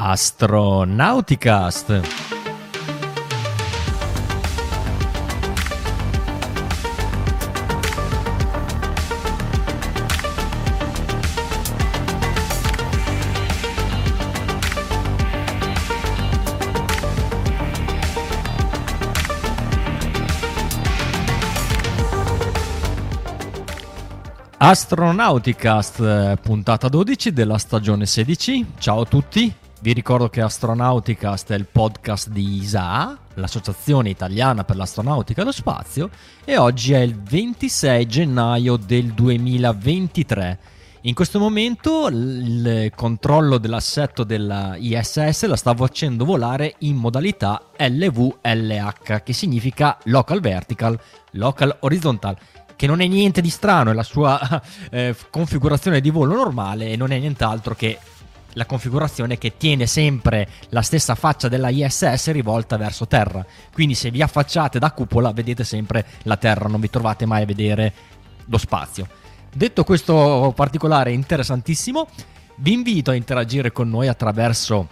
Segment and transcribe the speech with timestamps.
[0.00, 2.00] Astronauticast.
[24.58, 28.64] Astronauticast, eh, puntata 12 della stagione 16.
[28.78, 34.76] Ciao a tutti, vi ricordo che Astronauticast è il podcast di ISA, l'Associazione Italiana per
[34.76, 36.10] l'Astronautica e lo Spazio,
[36.44, 40.58] e oggi è il 26 gennaio del 2023.
[41.02, 49.22] In questo momento il controllo dell'assetto della ISS la sta facendo volare in modalità LVLH,
[49.22, 50.98] che significa Local Vertical,
[51.32, 52.36] Local Horizontal
[52.74, 54.40] che non è niente di strano, è la sua
[54.90, 57.98] eh, configurazione di volo normale e non è nient'altro che
[58.54, 63.44] la configurazione che tiene sempre la stessa faccia della ISS rivolta verso terra.
[63.72, 67.46] Quindi se vi affacciate da cupola vedete sempre la terra, non vi trovate mai a
[67.46, 67.92] vedere
[68.46, 69.06] lo spazio.
[69.52, 72.08] Detto questo particolare interessantissimo,
[72.56, 74.88] vi invito a interagire con noi attraverso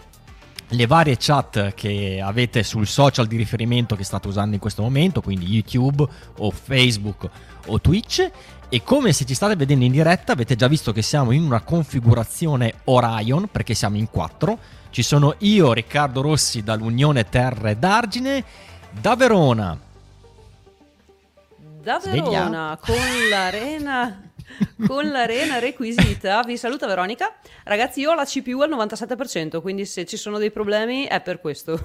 [0.71, 5.21] le varie chat che avete sul social di riferimento che state usando in questo momento,
[5.21, 6.05] quindi YouTube
[6.37, 7.29] o Facebook
[7.67, 8.29] o Twitch.
[8.69, 11.61] E come se ci state vedendo in diretta, avete già visto che siamo in una
[11.61, 14.59] configurazione Orion, perché siamo in quattro.
[14.89, 18.43] Ci sono io, Riccardo Rossi, dall'Unione Terre d'Argine,
[18.99, 19.79] da Verona.
[21.81, 22.79] Da Verona, Sveglia.
[22.81, 24.21] con l'arena
[24.85, 26.41] con l'arena requisita.
[26.43, 27.35] Vi saluta Veronica.
[27.63, 31.39] Ragazzi, io ho la CPU al 97%, quindi se ci sono dei problemi è per
[31.39, 31.79] questo.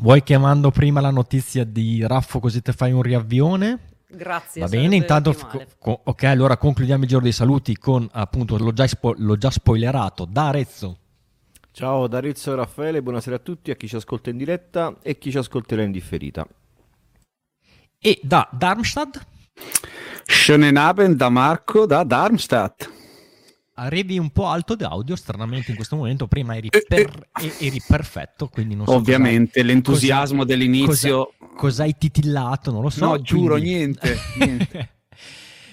[0.00, 3.95] Vuoi chiamando prima la notizia di Raffo così te fai un riavvione?
[4.08, 4.60] Grazie.
[4.60, 5.34] Va bene, intanto,
[5.78, 9.50] co- ok, allora concludiamo il giro dei saluti con appunto, l'ho già, spo- l'ho già
[9.50, 10.98] spoilerato, da Arezzo.
[11.72, 15.18] Ciao da Arezzo e Raffaele, buonasera a tutti, a chi ci ascolta in diretta e
[15.18, 16.46] chi ci ascolterà in differita.
[17.98, 19.26] E da Darmstadt?
[20.24, 22.90] Schönen Abend da Marco da Darmstadt.
[23.78, 26.26] Arrivi un po' alto di audio, stranamente in questo momento.
[26.26, 28.94] Prima eri, eh, per, eh, eri perfetto, quindi non so.
[28.94, 31.32] Ovviamente, cosa, l'entusiasmo cosa, dell'inizio.
[31.54, 32.70] Cosa, hai titillato?
[32.70, 33.04] Non lo so.
[33.04, 33.70] No, giuro, quindi...
[33.70, 34.16] niente.
[34.40, 34.90] niente.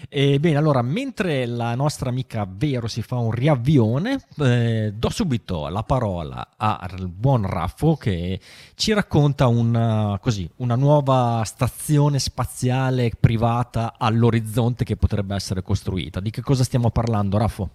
[0.09, 5.69] E bene, allora, mentre la nostra amica Vero si fa un riavvione, eh, do subito
[5.69, 8.39] la parola al buon Raffo che
[8.75, 16.19] ci racconta una, così, una nuova stazione spaziale privata all'orizzonte che potrebbe essere costruita.
[16.19, 17.69] Di che cosa stiamo parlando, Raffo?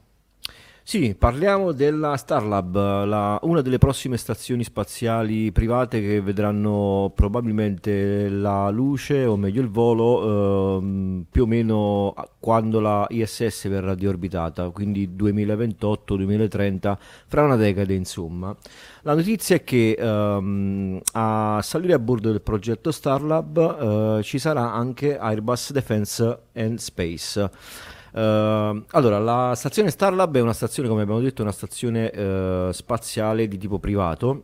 [0.88, 8.70] Sì, parliamo della Starlab, la, una delle prossime stazioni spaziali private che vedranno probabilmente la
[8.70, 15.10] luce, o meglio il volo, ehm, più o meno quando la ISS verrà deorbitata, quindi
[15.14, 16.96] 2028-2030,
[17.26, 18.56] fra una decade insomma.
[19.02, 24.72] La notizia è che ehm, a salire a bordo del progetto Starlab eh, ci sarà
[24.72, 27.96] anche Airbus Defense and Space.
[28.12, 33.48] Uh, allora, la stazione Starlab è una stazione, come abbiamo detto, una stazione uh, spaziale
[33.48, 34.42] di tipo privato.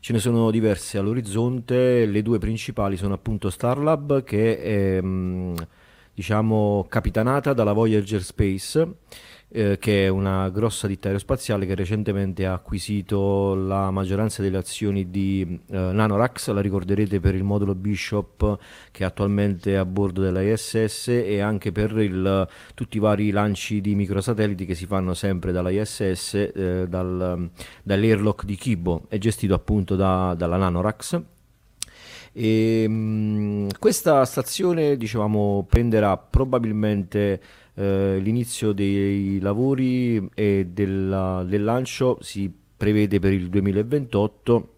[0.00, 5.54] Ce ne sono diverse all'orizzonte, le due principali sono appunto Starlab che è um,
[6.14, 8.96] diciamo capitanata dalla Voyager Space
[9.54, 15.10] eh, che è una grossa ditta aerospaziale che recentemente ha acquisito la maggioranza delle azioni
[15.10, 18.58] di eh, Nanorax, la ricorderete per il modulo Bishop
[18.90, 23.82] che è attualmente a bordo della ISS e anche per il, tutti i vari lanci
[23.82, 27.50] di microsatelliti che si fanno sempre dalla ISS, eh, dal,
[27.82, 31.20] dall'airlock di Kibo, è gestito appunto da, dalla Nanorax.
[32.32, 37.40] E, mh, mm, questa stazione dicevamo prenderà probabilmente
[37.74, 44.68] eh, l'inizio dei lavori e della, del lancio si prevede per il 2028.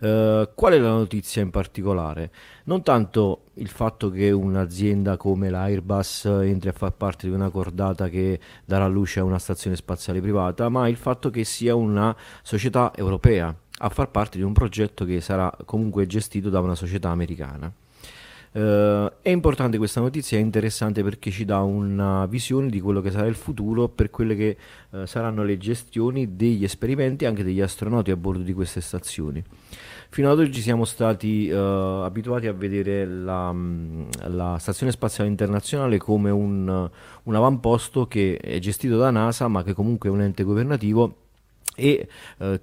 [0.00, 2.30] Uh, qual è la notizia in particolare?
[2.64, 8.08] Non tanto il fatto che un'azienda come l'Airbus entri a far parte di una cordata
[8.08, 12.92] che darà luce a una stazione spaziale privata, ma il fatto che sia una società
[12.94, 17.72] europea a far parte di un progetto che sarà comunque gestito da una società americana.
[18.54, 23.10] Uh, è importante questa notizia, è interessante perché ci dà una visione di quello che
[23.10, 24.56] sarà il futuro per quelle che
[24.90, 29.42] uh, saranno le gestioni degli esperimenti anche degli astronauti a bordo di queste stazioni.
[30.08, 33.52] Fino ad oggi siamo stati uh, abituati a vedere la,
[34.28, 36.88] la, Stazione Spaziale Internazionale come un,
[37.24, 41.16] un avamposto che è gestito da NASA ma che comunque è un ente governativo
[41.74, 42.06] e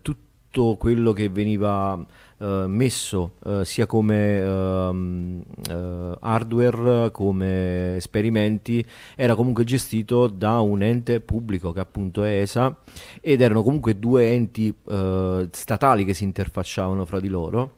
[0.01, 2.01] tutto quello che veniva
[2.41, 8.83] eh, messo eh, sia come ehm, eh, hardware come esperimenti
[9.15, 12.75] era comunque gestito da un ente pubblico che appunto è ESA
[13.21, 17.75] ed erano comunque due enti eh, statali che si interfacciavano fra di loro.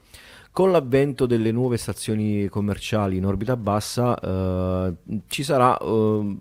[0.53, 4.17] Con l'avvento delle nuove stazioni commerciali in orbita bassa
[5.27, 6.37] ci sarà eh,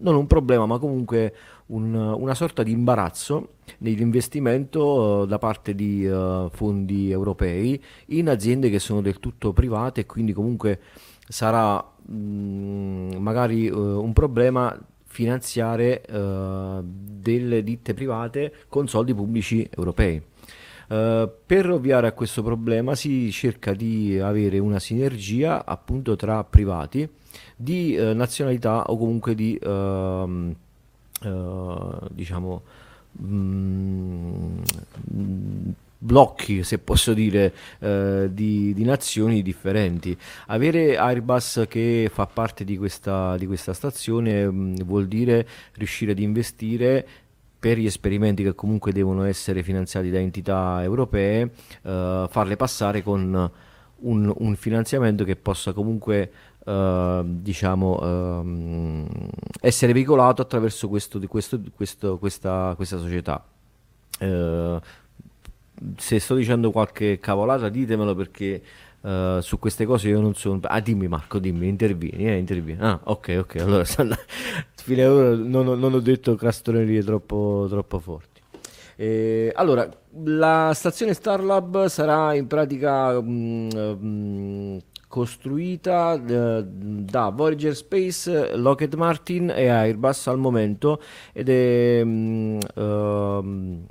[0.00, 1.34] non un problema ma comunque
[1.70, 8.70] un, una sorta di imbarazzo nell'investimento uh, da parte di uh, fondi europei in aziende
[8.70, 10.80] che sono del tutto private e quindi comunque
[11.28, 14.78] sarà mh, mm, magari uh, un problema
[15.12, 20.22] finanziare delle ditte private con soldi pubblici europei.
[20.90, 27.08] Uh, per ovviare a questo problema si cerca di avere una sinergia appunto tra privati
[27.54, 30.52] di uh, nazionalità o comunque di uh,
[32.10, 32.62] diciamo
[33.12, 34.62] mh,
[35.14, 40.16] mm, blocchi, se posso dire, eh, di, di, nazioni differenti.
[40.46, 46.12] Avere Airbus che fa parte di questa, di questa stazione mh, mm, vuol dire riuscire
[46.12, 47.06] ad investire
[47.58, 51.50] per gli esperimenti che comunque devono essere finanziati da entità europee,
[51.82, 53.50] eh, farle passare con
[54.02, 56.30] un, un finanziamento che possa comunque
[56.62, 59.06] Uh, diciamo, uh,
[59.60, 63.42] essere veicolato attraverso questo, questo, questo, questa, questa, società.
[64.20, 64.78] Uh,
[65.96, 68.62] se sto dicendo qualche cavolata, ditemelo perché
[69.40, 70.60] su queste cose io non sono.
[70.64, 72.28] Ah, dimmi Marco, dimmi, intervieni.
[72.28, 72.80] Eh, intervieni.
[72.82, 73.56] Ah, ok, ok.
[73.56, 73.84] Allora,
[74.82, 78.40] fino ad ora non, non, ho detto crastonerie troppo, troppo forti.
[78.96, 79.88] Eh, allora,
[80.24, 84.78] la stazione Starlab sarà in pratica mh, mm, mh, mm,
[85.10, 91.02] costruita eh, da Voyager Space, Lockheed Martin e Airbus al momento
[91.32, 93.84] ed è mh, uh,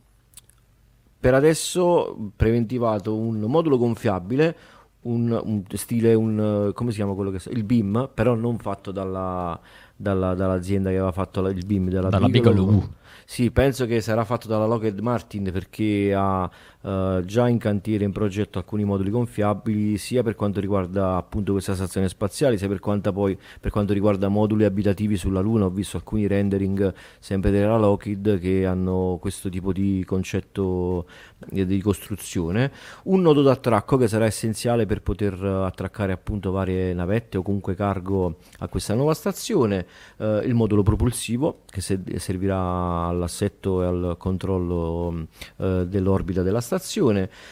[1.19, 4.55] per adesso preventivato un modulo gonfiabile
[5.01, 9.59] un, un, stile un come si chiama quello che il BIM però non fatto dalla,
[9.93, 12.65] dalla, dall'azienda che aveva fatto il BIM della dalla Bigelow.
[12.65, 12.89] Bigelow.
[13.25, 16.49] Sì, penso che sarà fatto dalla Lockheed Martin perché ha
[16.81, 21.75] uh, già in cantiere in progetto alcuni moduli gonfiabili sia per quanto riguarda appunto questa
[21.75, 25.65] stazione spaziale sia per, poi, per quanto riguarda moduli abitativi sulla Luna.
[25.65, 31.05] Ho visto alcuni rendering sempre della Lockheed che hanno questo tipo di concetto
[31.49, 32.71] di costruzione.
[33.03, 38.37] Un nodo d'attracco che sarà essenziale per poter attraccare appunto varie navette o comunque cargo
[38.59, 39.85] a questa nuova stazione.
[40.17, 45.27] Uh, il modulo propulsivo che servirà all'assetto e al controllo
[45.57, 46.68] eh, dell'orbita della stazione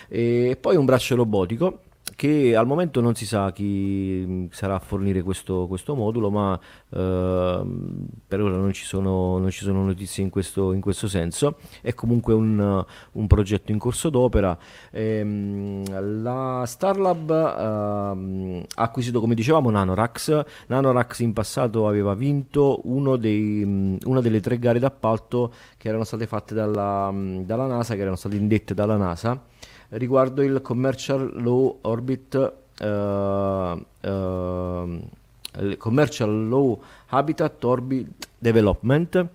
[0.08, 1.82] e poi un braccio robotico
[2.16, 6.60] che al momento non si sa chi mm, sarà a fornire questo, questo modulo, ma
[6.90, 7.66] eh,
[8.28, 11.58] per ora non ci, sono, non ci sono notizie in questo, in questo, senso.
[11.82, 14.58] È comunque un, un progetto in corso d'opera.
[14.92, 20.46] Ehm, la Starlab eh, ha acquisito, come dicevamo, Nanorax.
[20.68, 22.82] Nanorax in passato aveva vinto
[23.20, 27.96] dei, mm, una delle tre gare d'appalto che erano state fatte dalla, mm, dalla NASA,
[27.96, 29.56] che erano state indette dalla NASA
[29.90, 33.86] riguardo il Commercial Low Orbit uh, uh,
[35.78, 39.28] Commercial Low Habitat Orbit Development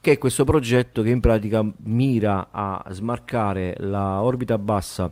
[0.00, 5.10] che è questo progetto che in pratica mira a smarcare la orbita bassa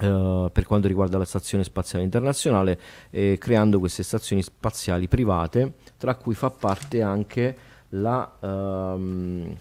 [0.00, 2.80] Uh, per quanto riguarda la Stazione Spaziale Internazionale,
[3.10, 7.54] eh, creando queste stazioni spaziali private, tra cui fa parte anche
[7.90, 9.56] la, uh, uh,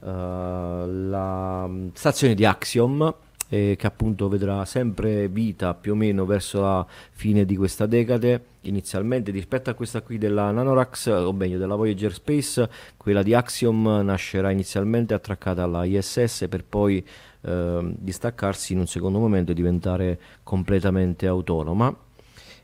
[0.00, 3.14] la stazione di Axiom,
[3.48, 8.54] eh, che appunto vedrà sempre vita più o meno verso la fine di questa decade.
[8.62, 14.00] Inizialmente rispetto a questa qui della Nanorax, o meglio della Voyager Space, quella di Axiom
[14.02, 17.04] nascerà inizialmente attraccata alla ISS per poi
[17.42, 21.96] eh, distaccarsi in un secondo momento e diventare completamente autonoma.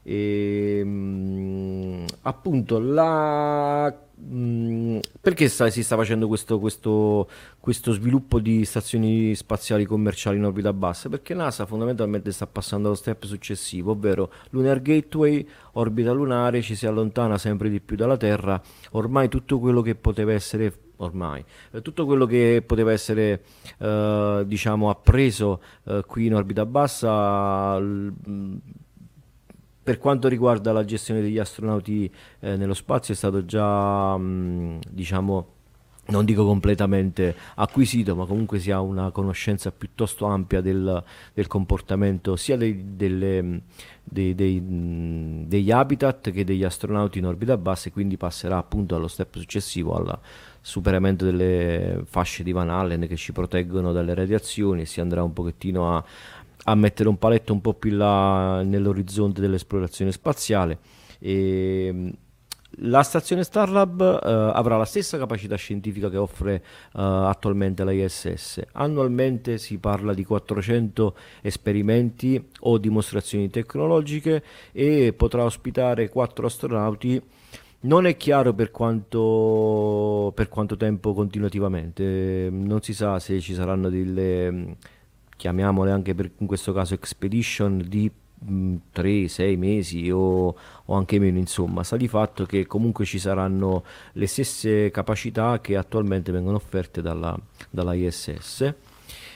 [0.02, 8.64] E, ehm, appunto la Mm, perché sta, si sta facendo questo, questo, questo, sviluppo di
[8.64, 11.08] stazioni spaziali commerciali in orbita bassa?
[11.08, 16.86] Perché NASA fondamentalmente sta passando allo step successivo, ovvero Lunar Gateway, orbita lunare, ci si
[16.86, 18.60] allontana sempre di più dalla Terra,
[18.92, 21.44] ormai tutto quello che poteva essere ormai.
[21.72, 23.42] Eh, tutto quello che poteva essere
[23.78, 28.12] eh, diciamo appreso eh, qui in orbita bassa l-
[29.82, 32.10] per quanto riguarda la gestione degli astronauti
[32.40, 35.46] eh, nello spazio è stato già mh, diciamo
[36.04, 42.34] non dico completamente acquisito, ma comunque si ha una conoscenza piuttosto ampia del, del comportamento
[42.34, 43.62] sia dei, delle,
[44.02, 49.06] dei, dei, degli habitat che degli astronauti in orbita bassa e quindi passerà appunto allo
[49.06, 50.18] step successivo al
[50.60, 55.32] superamento delle fasce di Van Allen che ci proteggono dalle radiazioni e si andrà un
[55.32, 56.04] pochettino a,
[56.64, 60.78] a mettere un paletto un po' più là nell'orizzonte dell'esplorazione spaziale.
[61.18, 62.12] E,
[62.76, 66.62] la stazione Starlab uh, avrà la stessa capacità scientifica che offre
[66.94, 68.62] uh, attualmente la ISS.
[68.72, 74.42] Annualmente si parla di 400 esperimenti o dimostrazioni tecnologiche
[74.72, 77.22] e potrà ospitare 4 astronauti.
[77.80, 83.90] Non è chiaro per quanto, per quanto tempo continuativamente, non si sa se ci saranno
[83.90, 84.76] delle,
[85.42, 88.08] chiamiamole anche per, in questo caso expedition di
[88.92, 93.82] 3, 6 mesi o, o, anche meno, insomma, sta di fatto che comunque ci saranno
[94.12, 97.36] le stesse capacità che attualmente vengono offerte dalla,
[97.70, 98.74] dalla ISS.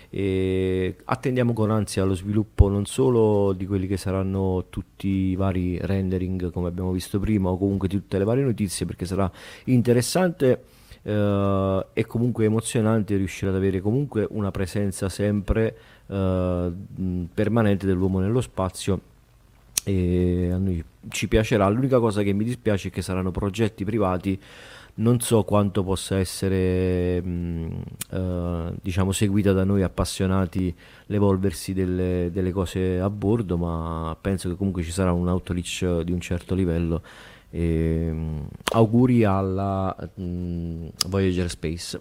[0.08, 5.78] E attendiamo con ansia lo sviluppo non solo di quelli che saranno tutti i vari
[5.82, 9.28] rendering come abbiamo visto prima o comunque di tutte le varie notizie perché sarà
[9.64, 10.62] interessante
[11.06, 15.76] eh, e comunque emozionante riuscire ad avere comunque una presenza sempre
[16.08, 16.72] eh,
[17.32, 19.00] permanente dell'uomo nello spazio
[19.88, 21.68] e a noi ci piacerà.
[21.68, 24.40] L'unica cosa che mi dispiace è che saranno progetti privati.
[24.98, 30.74] Non so quanto possa essere mh, uh, diciamo seguita da noi appassionati
[31.06, 36.12] l'evolversi delle, delle, cose a bordo, ma penso che comunque ci sarà un outreach di
[36.12, 37.02] un certo livello.
[37.50, 42.00] E, mh, auguri alla mh, Voyager Space.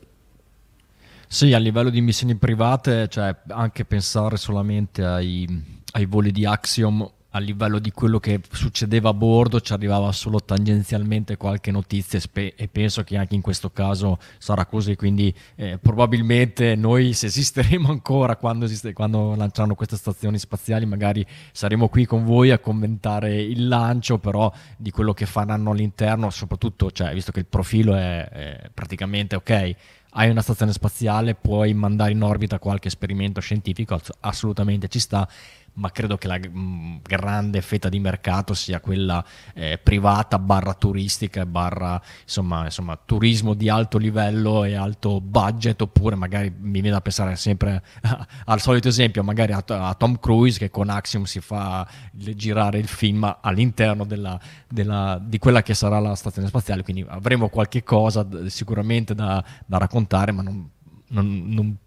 [1.28, 5.48] Sì, a livello di missioni private, cioè anche pensare solamente ai,
[5.92, 10.40] ai voli di Axiom a livello di quello che succedeva a bordo ci arrivava solo
[10.40, 16.76] tangenzialmente qualche notizia e penso che anche in questo caso sarà così, quindi eh, probabilmente
[16.76, 22.24] noi se esisteremo ancora quando, esiste, quando lanceranno queste stazioni spaziali magari saremo qui con
[22.24, 27.40] voi a commentare il lancio, però di quello che faranno all'interno, soprattutto cioè, visto che
[27.40, 29.76] il profilo è, è praticamente ok,
[30.18, 35.28] hai una stazione spaziale, puoi mandare in orbita qualche esperimento scientifico, assolutamente ci sta
[35.76, 41.46] ma credo che la mm, grande fetta di mercato sia quella eh, privata barra turistica
[41.46, 47.02] barra insomma, insomma, turismo di alto livello e alto budget oppure magari mi viene da
[47.02, 47.84] pensare sempre
[48.46, 52.88] al solito esempio magari a, a, Tom Cruise che con Axiom si fa girare il
[52.88, 58.26] film all'interno della, della, di quella che sarà la stazione spaziale quindi avremo qualche cosa
[58.48, 60.70] sicuramente da, da raccontare ma non,
[61.10, 61.78] non, non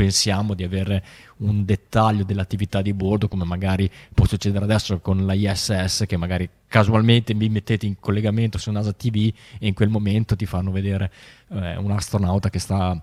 [0.00, 1.04] pensiamo di avere
[1.40, 6.48] un dettaglio dell'attività di bordo come magari può succedere adesso con la ISS che magari
[6.66, 11.12] casualmente vi mettete in collegamento su NASA TV e in quel momento ti fanno vedere
[11.50, 12.98] eh, un astronauta che sta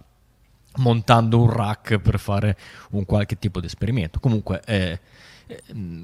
[0.75, 2.57] montando un rack per fare
[2.91, 4.99] un qualche tipo di esperimento comunque eh,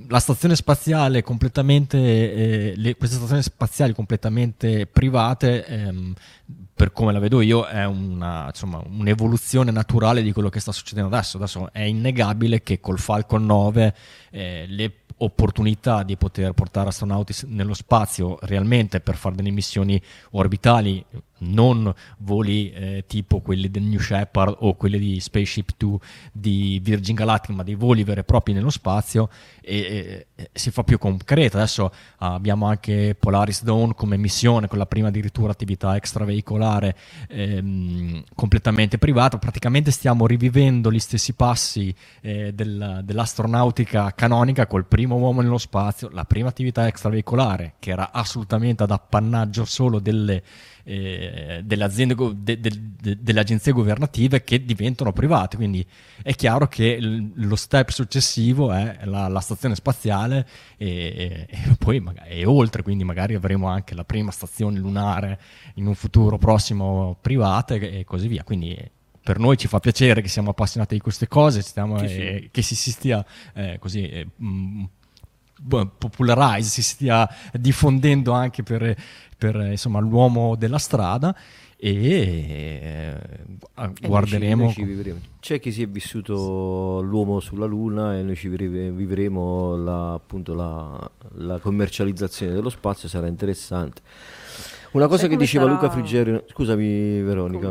[0.08, 6.14] la stazione spaziale completamente, eh, le, queste stazioni spaziali completamente private, ehm,
[6.74, 11.14] per come la vedo io, è una, insomma, un'evoluzione naturale di quello che sta succedendo
[11.14, 11.38] adesso.
[11.38, 13.96] Adesso è innegabile che col Falcon 9
[14.32, 20.02] eh, le opportunità di poter portare astronauti nello spazio realmente per fare delle missioni
[20.32, 21.06] orbitali
[21.44, 25.98] non voli eh, tipo quelli del New Shepard o quelli di Spaceship 2
[26.32, 29.30] di Virgin Galactic, ma dei voli veri e propri nello spazio
[29.62, 31.58] e, e, si fa più concreto.
[31.58, 36.96] Adesso ah, abbiamo anche Polaris Dawn come missione, con la prima addirittura attività extraveicolare
[37.28, 39.38] ehm, completamente privata.
[39.38, 46.10] Praticamente stiamo rivivendo gli stessi passi eh, del, dell'astronautica canonica col primo uomo nello spazio,
[46.12, 50.44] la prima attività extraveicolare che era assolutamente ad appannaggio solo delle
[50.84, 55.56] eh, delle, aziende, de, de, de, delle agenzie governative che diventano private.
[55.56, 55.86] Quindi
[56.22, 60.48] è chiaro che l- lo step successivo è la, la stazione spaziale
[60.78, 65.40] e, e, e poi magari, e oltre, quindi magari avremo anche la prima stazione lunare
[65.76, 68.44] in un futuro prossimo privata e, e così via.
[68.44, 68.78] Quindi
[69.24, 72.50] per noi ci fa piacere che siamo appassionati di queste cose, stiamo, sì, sì.
[72.52, 74.84] che si, si stia eh, così eh, mh,
[75.68, 78.96] popularize, si stia diffondendo anche per,
[79.38, 81.36] per insomma, l'uomo della strada
[81.84, 83.18] e,
[83.76, 84.64] eh, guarderemo.
[84.64, 88.48] Noi ci, noi ci C'è chi si è vissuto l'uomo sulla Luna e noi ci
[88.48, 94.02] vivremo la, appunto la, la commercializzazione dello spazio, sarà interessante.
[94.94, 95.76] Una cosa che diceva sarà...
[95.76, 97.70] Luca Frigerio, scusami Veronica,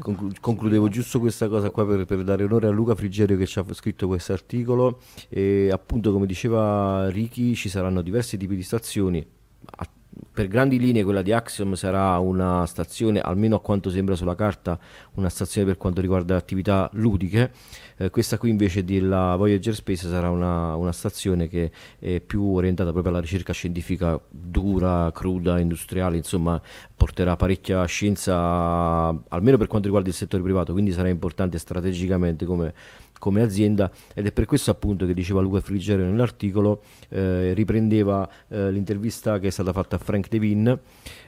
[0.00, 3.60] conclu- concludevo giusto questa cosa qua per, per, dare onore a Luca Frigerio che ci
[3.60, 5.00] ha scritto questo articolo.
[5.28, 9.24] E appunto come diceva Ricky ci saranno diversi tipi di stazioni.
[10.32, 14.76] Per grandi linee quella di Axiom sarà una stazione, almeno a quanto sembra sulla carta,
[15.14, 17.52] una stazione per quanto riguarda attività ludiche.
[17.96, 22.90] Eh, questa qui invece della Voyager Space sarà una, una, stazione che è più orientata
[22.90, 26.60] proprio alla ricerca scientifica dura, cruda, industriale, insomma
[26.96, 28.34] porterà parecchia scienza,
[29.28, 32.72] almeno per quanto riguarda il settore privato, quindi sarà importante strategicamente come
[33.24, 38.70] come azienda ed è per questo appunto che diceva Luca Frigerio nell'articolo, eh, riprendeva eh,
[38.70, 40.78] l'intervista che è stata fatta a Frank Devin.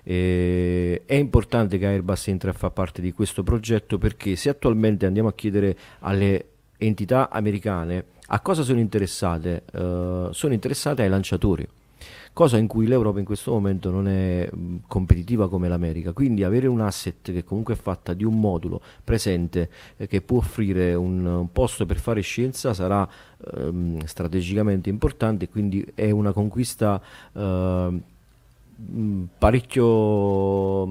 [0.02, 5.06] Eh, è importante che Airbus entri a far parte di questo progetto perché se attualmente
[5.06, 11.66] andiamo a chiedere alle entità americane a cosa sono interessate, eh, sono interessate ai lanciatori
[12.36, 14.46] cosa in cui l'Europa in questo momento non è
[14.86, 16.12] competitiva come l'America.
[16.12, 20.36] Quindi avere un asset che comunque è fatta di un modulo presente eh, che può
[20.36, 23.08] offrire un, un, posto per fare scienza sarà
[23.54, 27.00] ehm, strategicamente importante, quindi è una conquista
[27.32, 28.02] ehm,
[29.38, 30.84] parecchio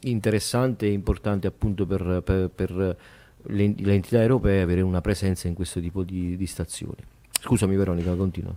[0.00, 2.96] interessante e importante appunto per, per, per
[3.44, 7.02] le, entità europee avere una presenza in questo tipo di, di stazioni.
[7.40, 8.54] Scusami Veronica, continua.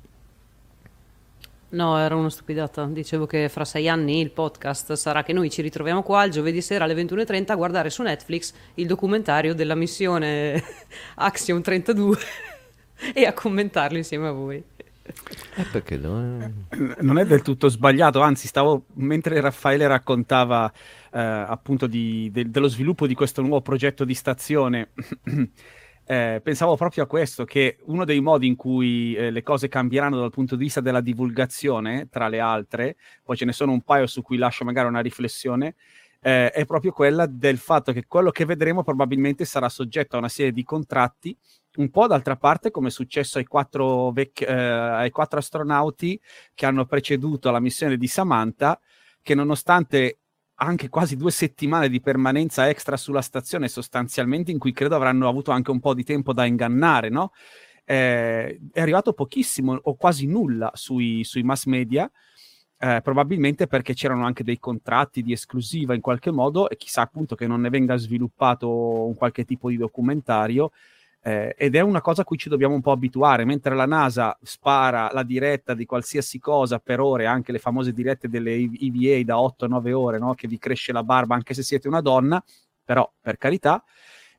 [1.69, 2.85] No, era una stupidata.
[2.85, 6.61] Dicevo che fra sei anni il podcast sarà che noi ci ritroviamo qua il giovedì
[6.61, 10.63] sera alle 21.30 a guardare su Netflix il documentario della missione
[11.15, 12.17] Axiom 32
[13.13, 14.63] e a commentarlo insieme a voi.
[15.05, 16.65] Eh perché no?
[17.01, 20.71] Non è del tutto sbagliato, anzi, stavo mentre Raffaele raccontava
[21.11, 24.91] eh, appunto di, de, dello sviluppo di questo nuovo progetto di stazione.
[26.05, 30.19] eh, pensavo proprio a questo, che uno dei modi in cui eh, le cose cambieranno
[30.19, 34.07] dal punto di vista della divulgazione, tra le altre, poi ce ne sono un paio
[34.07, 35.75] su cui lascio magari una riflessione,
[36.21, 40.29] eh, è proprio quella del fatto che quello che vedremo probabilmente sarà soggetto a una
[40.29, 41.37] serie di contratti,
[41.77, 46.19] un po' d'altra parte come è successo ai quattro, vec- eh, ai quattro astronauti
[46.53, 48.79] che hanno preceduto la missione di Samantha,
[49.21, 50.19] che nonostante
[50.55, 55.51] anche quasi due settimane di permanenza extra sulla stazione, sostanzialmente, in cui credo avranno avuto
[55.51, 57.31] anche un po' di tempo da ingannare, no?
[57.85, 62.09] Eh, è arrivato pochissimo o quasi nulla sui, sui mass media,
[62.77, 67.35] eh, probabilmente perché c'erano anche dei contratti di esclusiva in qualche modo e chissà appunto
[67.35, 70.71] che non ne venga sviluppato un qualche tipo di documentario
[71.25, 74.37] eh, ed è una cosa a cui ci dobbiamo un po' abituare, mentre la NASA
[74.41, 79.35] spara la diretta di qualsiasi cosa per ore, anche le famose dirette delle EVA da
[79.35, 80.33] 8-9 ore, no?
[80.33, 82.43] che vi cresce la barba anche se siete una donna,
[82.83, 83.81] però per carità,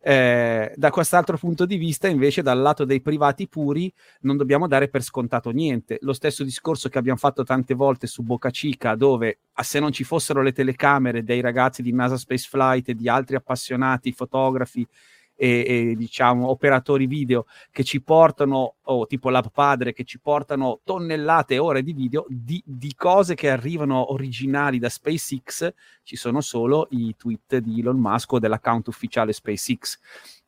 [0.06, 4.88] eh, da quest'altro punto di vista, invece, dal lato dei privati puri, non dobbiamo dare
[4.88, 5.96] per scontato niente.
[6.02, 10.04] Lo stesso discorso che abbiamo fatto tante volte su Boca Chica, dove se non ci
[10.04, 14.87] fossero le telecamere dei ragazzi di NASA Space Flight e di altri appassionati fotografi
[15.36, 20.80] e, e, diciamo operatori video che ci portano, o tipo Lab Padre, che ci portano
[20.84, 26.40] tonnellate e ore di video di, di, cose che arrivano originali da SpaceX, ci sono
[26.40, 29.98] solo i tweet di Elon Musk o dell'account ufficiale SpaceX.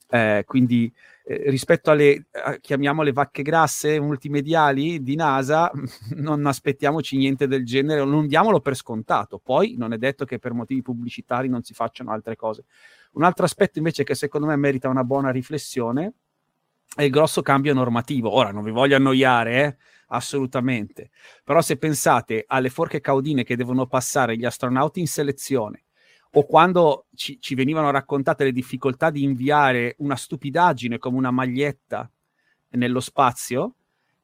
[0.08, 0.92] Eh, quindi
[1.28, 5.70] eh, rispetto alle, eh, chiamiamole vacche grasse multimediali di NASA,
[6.14, 9.40] non aspettiamoci niente del genere, non diamolo per scontato.
[9.42, 12.64] Poi non è detto che per motivi pubblicitari non si facciano altre cose.
[13.16, 16.12] Un altro aspetto invece che secondo me merita una buona riflessione
[16.94, 18.30] è il grosso cambio normativo.
[18.30, 19.76] Ora non vi voglio annoiare, eh?
[20.08, 21.10] assolutamente,
[21.42, 25.84] però se pensate alle forche caudine che devono passare gli astronauti in selezione
[26.32, 32.10] o quando ci, ci venivano raccontate le difficoltà di inviare una stupidaggine come una maglietta
[32.70, 33.76] nello spazio,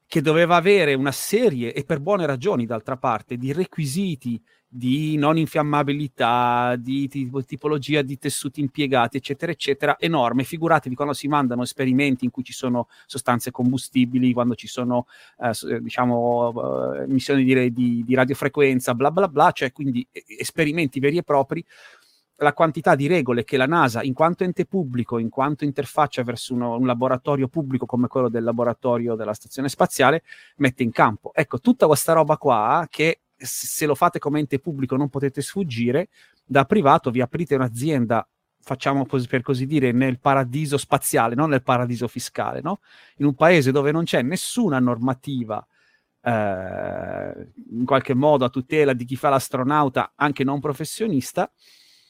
[0.06, 4.42] che doveva avere una serie, e per buone ragioni d'altra parte, di requisiti
[4.74, 10.44] di non infiammabilità, di, di, tipologia di tessuti impiegati, eccetera, eccetera, enorme.
[10.44, 15.08] Figuratevi quando si mandano esperimenti in cui ci sono sostanze combustibili, quando ci sono,
[15.40, 21.18] eh, diciamo, eh, missioni di, di, di, radiofrequenza, bla bla bla, cioè quindi esperimenti veri
[21.18, 21.62] e propri.
[22.36, 26.54] La quantità di regole che la NASA, in quanto ente pubblico, in quanto interfaccia verso
[26.54, 30.22] uno, un laboratorio pubblico come quello del laboratorio della stazione spaziale,
[30.56, 31.32] mette in campo.
[31.34, 36.08] Ecco, tutta questa roba qua che se lo fate come ente pubblico non potete sfuggire,
[36.44, 38.26] da privato vi aprite un'azienda
[38.64, 42.80] facciamo così, per così dire, nel paradiso spaziale, non nel paradiso fiscale, no?
[43.16, 45.66] in un paese dove non c'è nessuna normativa
[46.22, 51.50] eh, in qualche modo a tutela di chi fa l'astronauta, anche non professionista,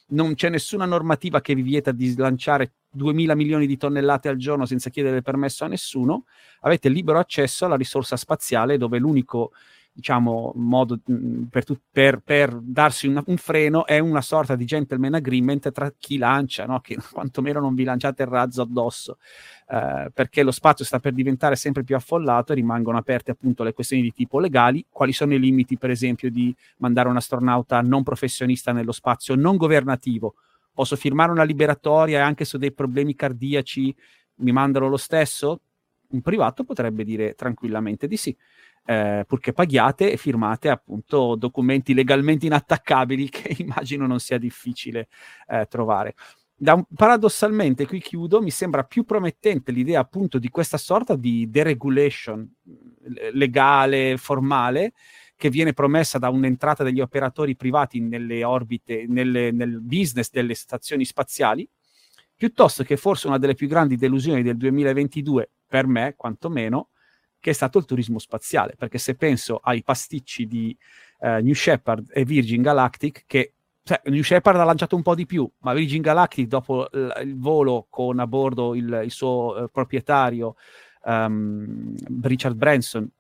[0.09, 4.67] non c'è nessuna normativa che vi vieta di lanciare 2000 milioni di tonnellate al giorno
[4.67, 6.27] senza chiedere permesso a nessuno,
[6.61, 9.53] avete libero accesso alla risorsa spaziale dove l'unico
[9.95, 15.15] diciamo, modo mm, per, per, per darsi una, un freno è una sorta di gentleman
[15.15, 16.81] agreement tra chi lancia, no?
[16.81, 19.19] che quantomeno non vi lanciate il razzo addosso,
[19.69, 23.75] eh, perché lo spazio sta per diventare sempre più affollato e rimangono aperte appunto le
[23.75, 28.03] questioni di tipo legali, quali sono i limiti per esempio di mandare un astronauta non
[28.03, 30.35] professionista nello spazio non governativo,
[30.73, 33.95] posso firmare una liberatoria anche su dei problemi cardiaci
[34.37, 35.61] mi mandano lo stesso?
[36.13, 38.37] Un privato potrebbe dire tranquillamente di sì
[38.85, 45.09] eh, purché paghiate e firmate appunto documenti legalmente inattaccabili che immagino non sia difficile
[45.49, 46.15] eh, trovare.
[46.65, 52.49] Un, paradossalmente, qui chiudo, mi sembra più promettente l'idea appunto di questa sorta di deregulation
[53.33, 54.93] legale, formale,
[55.37, 61.05] che viene promessa da un'entrata degli operatori privati nelle orbite, nelle, nel business delle stazioni
[61.05, 61.69] spaziali,
[62.37, 66.91] piuttosto che forse una delle più grandi delusioni del 2022, per me quantomeno,
[67.43, 70.77] che è stato il turismo spaziale, perché se penso ai pasticci di
[71.19, 75.27] uh, New Shepard e Virgin Galactic, che cioè, New Shepard ha lanciato un po' di
[75.27, 79.69] più, ma Virgin Galactic dopo l- il volo con a bordo il, il suo uh,
[79.73, 80.55] proprietario
[81.03, 83.11] um, Richard Branson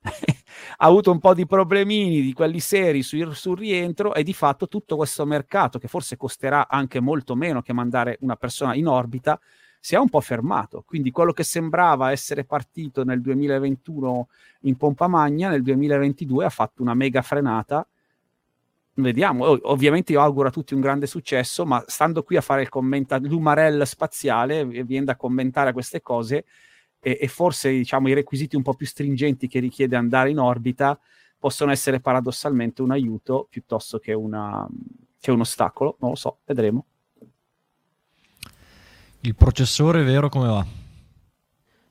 [0.00, 4.66] ha avuto un po' di problemini di quelli seri sul, sul rientro e di fatto
[4.66, 9.38] tutto questo mercato che forse costerà anche molto meno che mandare una persona in orbita
[9.80, 10.82] si è un po' fermato.
[10.86, 14.28] Quindi quello che sembrava essere partito nel 2021
[14.62, 17.86] in pompa magna, nel 2022 ha fatto una mega frenata.
[18.94, 22.68] Vediamo, ovviamente io auguro a tutti un grande successo, ma stando qui a fare il
[22.68, 26.44] commento, l'umarell spaziale, viene da commentare queste cose
[27.00, 30.98] e, e forse diciamo, i requisiti un po' più stringenti che richiede andare in orbita
[31.38, 34.66] possono essere paradossalmente un aiuto piuttosto che, una,
[35.20, 36.84] che un ostacolo, non lo so, vedremo.
[39.20, 40.66] Il processore vero come va?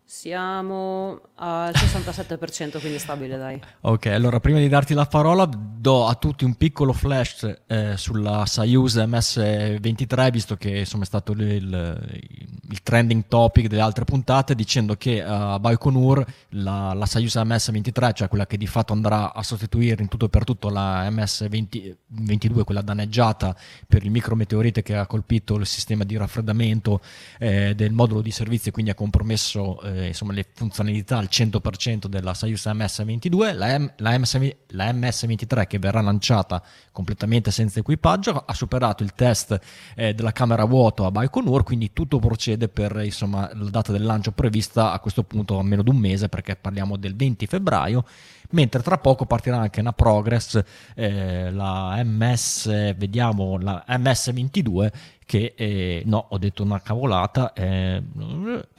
[0.10, 3.60] Siamo al 67%, quindi stabile, dai.
[3.82, 8.46] Ok, allora prima di darti la parola do a tutti un piccolo flash eh, sulla
[8.46, 14.96] Soyuz MS-23, visto che insomma, è stato il, il, trending topic delle altre puntate, dicendo
[14.96, 20.02] che a Baikonur la, la Soyuz MS-23, cioè quella che di fatto andrà a sostituire
[20.02, 23.54] in tutto e per tutto la MS-22, quella danneggiata
[23.86, 27.02] per il micrometeorite che ha colpito il sistema di raffreddamento
[27.40, 32.06] eh, del modulo di servizio e quindi ha compromesso eh, insomma, le funzionalità al 100%
[32.06, 38.44] della Soyuz MS-22, la, M- la, MS- la MS-23 che verrà lanciata completamente senza equipaggio
[38.46, 39.60] ha superato il test
[39.96, 44.32] eh, della camera vuoto a Baikonur, quindi tutto procede per insomma, la data del lancio
[44.32, 48.06] prevista a questo punto a meno di un mese perché parliamo del 20 febbraio
[48.52, 50.62] mentre tra poco partirà anche una Progress,
[50.96, 54.92] eh, la MS, vediamo, la MS22
[55.28, 58.02] che, eh, no, ho detto una cavolata, eh,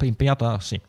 [0.00, 0.80] impegnata, sì,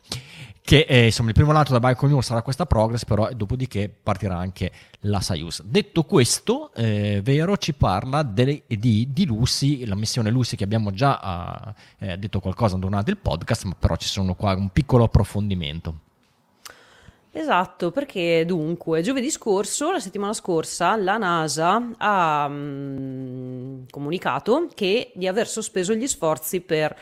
[0.62, 4.72] che eh, insomma il primo lancio da Baikonur sarà questa Progress, però dopodiché partirà anche
[5.00, 5.62] la Soyuz.
[5.62, 10.92] Detto questo, eh, Vero ci parla de, di, di, Lucy, la missione Lucy che abbiamo
[10.92, 16.08] già eh, detto qualcosa durante il podcast, ma però ci sono qua un piccolo approfondimento.
[17.32, 25.28] Esatto, perché dunque giovedì scorso, la settimana scorsa, la NASA ha mm, comunicato che di
[25.28, 26.96] aver sospeso gli sforzi per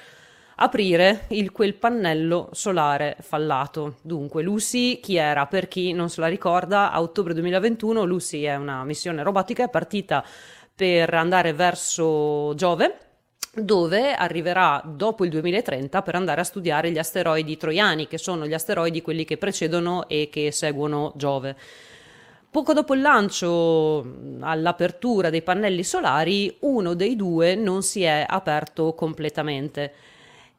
[0.57, 3.97] aprire il, quel pannello solare fallato.
[4.03, 5.47] Dunque, Lucy chi era?
[5.47, 9.71] Per chi non se la ricorda, a ottobre 2021 Lucy è una missione robotica, è
[9.71, 10.23] partita
[10.75, 13.08] per andare verso Giove
[13.61, 18.55] dove arriverà dopo il 2030 per andare a studiare gli asteroidi troiani, che sono gli
[18.55, 21.57] asteroidi quelli che precedono e che seguono Giove.
[22.51, 24.05] Poco dopo il lancio,
[24.41, 29.93] all'apertura dei pannelli solari, uno dei due non si è aperto completamente.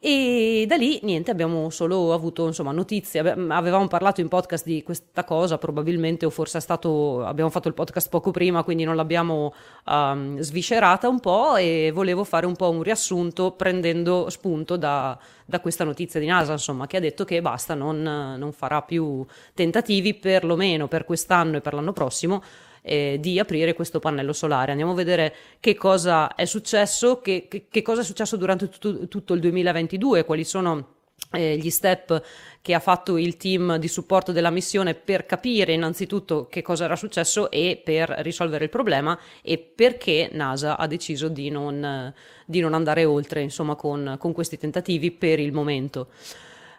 [0.01, 3.19] E da lì niente, abbiamo solo avuto insomma, notizie.
[3.19, 7.21] Avevamo parlato in podcast di questa cosa, probabilmente, o forse è stato.
[7.25, 9.53] Abbiamo fatto il podcast poco prima, quindi non l'abbiamo
[9.85, 11.57] um, sviscerata un po'.
[11.57, 16.53] E volevo fare un po' un riassunto prendendo spunto da, da questa notizia di NASA,
[16.53, 21.62] insomma, che ha detto che basta, non, non farà più tentativi, perlomeno per quest'anno e
[21.62, 22.41] per l'anno prossimo
[22.81, 24.71] eh, di aprire questo pannello solare.
[24.71, 29.07] Andiamo a vedere che cosa è successo, che, che, che cosa è successo durante tutto,
[29.07, 30.97] tutto il 2022, quali sono
[31.31, 32.21] eh, gli step
[32.61, 36.95] che ha fatto il team di supporto della missione per capire innanzitutto che cosa era
[36.95, 42.13] successo e per risolvere il problema e perché NASA ha deciso di non,
[42.45, 46.07] di non andare oltre insomma, con, con, questi tentativi per il momento.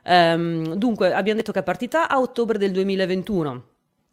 [0.03, 3.65] Um, dunque, abbiamo detto che è partita a ottobre del 2021.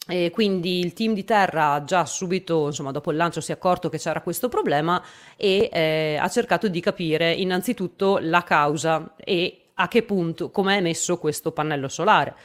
[0.10, 3.90] E quindi il team di terra già subito, insomma, dopo il lancio si è accorto
[3.90, 5.04] che c'era questo problema
[5.36, 10.82] e eh, ha cercato di capire innanzitutto la causa e a che punto, come è
[10.82, 12.36] messo questo pannello solare.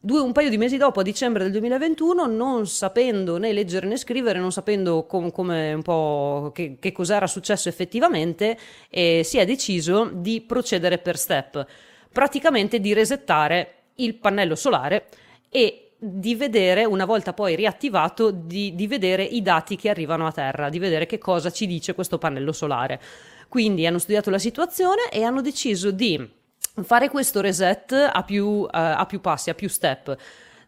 [0.00, 3.96] Due, un paio di mesi dopo, a dicembre del 2021, non sapendo né leggere né
[3.96, 8.56] scrivere, non sapendo com- come un po' che, che cos'era successo effettivamente,
[8.90, 11.66] eh, si è deciso di procedere per step,
[12.12, 15.06] praticamente di resettare il pannello solare
[15.48, 20.32] e di vedere, una volta poi riattivato, di, di vedere i dati che arrivano a
[20.32, 23.00] terra, di vedere che cosa ci dice questo pannello solare.
[23.48, 26.36] Quindi hanno studiato la situazione e hanno deciso di
[26.82, 30.16] fare questo reset a più, uh, a più passi, a più step.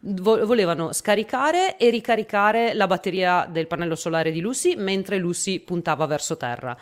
[0.01, 6.35] volevano scaricare e ricaricare la batteria del pannello solare di Lucy mentre Lucy puntava verso
[6.35, 6.75] terra.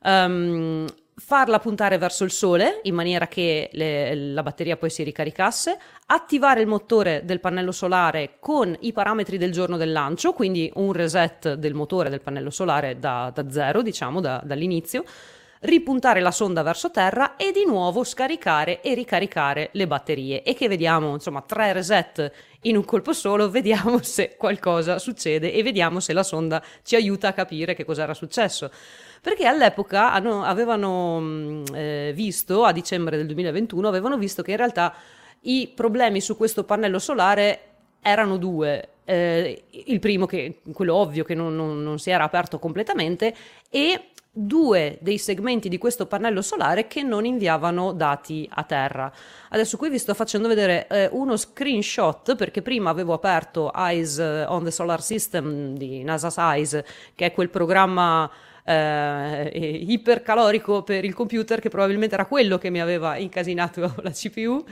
[0.00, 5.78] Um, farla puntare verso il sole in maniera che le, la batteria poi si ricaricasse,
[6.06, 10.92] attivare il motore del pannello solare con i parametri del giorno del lancio, quindi un
[10.92, 15.04] reset del motore del pannello solare da, da zero, diciamo, da, dall'inizio,
[15.64, 20.68] ripuntare la sonda verso terra e di nuovo scaricare e ricaricare le batterie e che
[20.68, 22.30] vediamo insomma tre reset
[22.62, 27.28] in un colpo solo, vediamo se qualcosa succede e vediamo se la sonda ci aiuta
[27.28, 28.70] a capire che cosa era successo.
[29.24, 34.58] Perché all'epoca hanno, avevano mm, eh, visto, a dicembre del 2021, avevano visto che in
[34.58, 34.94] realtà
[35.40, 37.60] i problemi su questo pannello solare
[38.02, 38.88] erano due.
[39.06, 43.34] Eh, il primo, che, quello ovvio, che non, non, non si era aperto completamente,
[43.70, 49.10] e due dei segmenti di questo pannello solare che non inviavano dati a terra.
[49.48, 54.64] Adesso qui vi sto facendo vedere eh, uno screenshot perché prima avevo aperto Eyes on
[54.64, 56.82] the Solar System di NASA's Eyes,
[57.14, 58.30] che è quel programma
[58.64, 64.64] eh, ipercalorico per il computer che probabilmente era quello che mi aveva incasinato la CPU.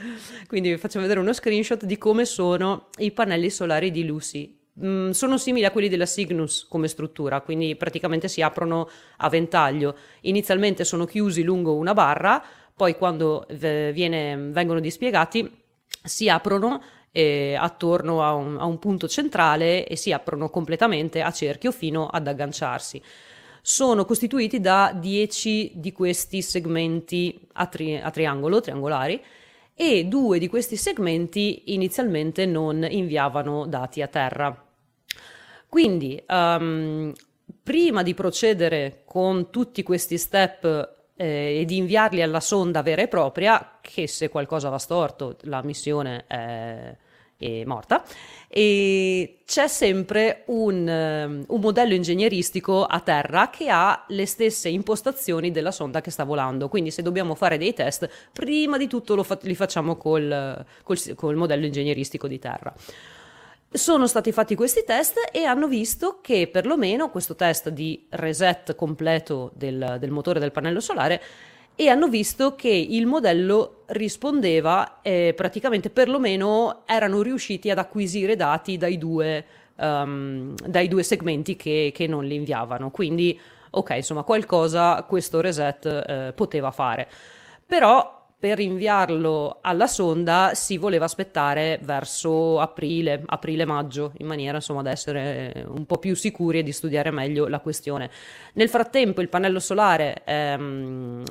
[0.46, 5.10] Quindi vi faccio vedere uno screenshot di come sono i pannelli solari di Lucy Mm,
[5.10, 9.96] sono simili a quelli della Cygnus come struttura, quindi praticamente si aprono a ventaglio.
[10.22, 12.42] Inizialmente sono chiusi lungo una barra,
[12.74, 15.60] poi quando viene, vengono dispiegati
[16.04, 21.30] si aprono eh, attorno a un, a un punto centrale e si aprono completamente a
[21.30, 23.00] cerchio fino ad agganciarsi
[23.64, 29.22] sono costituiti da 10 di questi segmenti a, tri- a, triangolo, triangolari,
[29.74, 34.66] e due di questi segmenti inizialmente non inviavano dati a terra.
[35.68, 37.12] Quindi, um,
[37.62, 40.64] prima di procedere con tutti questi step
[41.16, 45.62] eh, e di inviarli alla sonda vera e propria, che se qualcosa va storto la
[45.62, 46.96] missione è,
[47.42, 48.04] è morta,
[48.48, 55.50] e c'è sempre un, um, un, modello ingegneristico a terra che ha le stesse impostazioni
[55.50, 56.68] della sonda che sta volando.
[56.68, 61.36] Quindi se dobbiamo fare dei test, prima di tutto fa- li facciamo col, col, col
[61.36, 62.74] modello ingegneristico di terra.
[63.70, 69.50] Sono stati fatti questi test e hanno visto che perlomeno questo test di reset completo
[69.54, 71.22] del, del motore del pannello solare
[71.74, 78.76] e hanno visto che il modello rispondeva eh, praticamente perlomeno erano riusciti ad acquisire dati
[78.76, 79.44] dai due,
[79.76, 82.90] um, dai due segmenti che, che, non li inviavano.
[82.90, 83.38] Quindi,
[83.70, 87.08] ok, insomma, qualcosa questo reset eh, poteva fare.
[87.66, 94.90] Però per inviarlo alla sonda si voleva aspettare verso aprile, aprile-maggio, in maniera insomma da
[94.90, 98.10] essere un po' più sicuri e di studiare meglio la questione.
[98.54, 101.22] Nel frattempo il pannello solare ehm,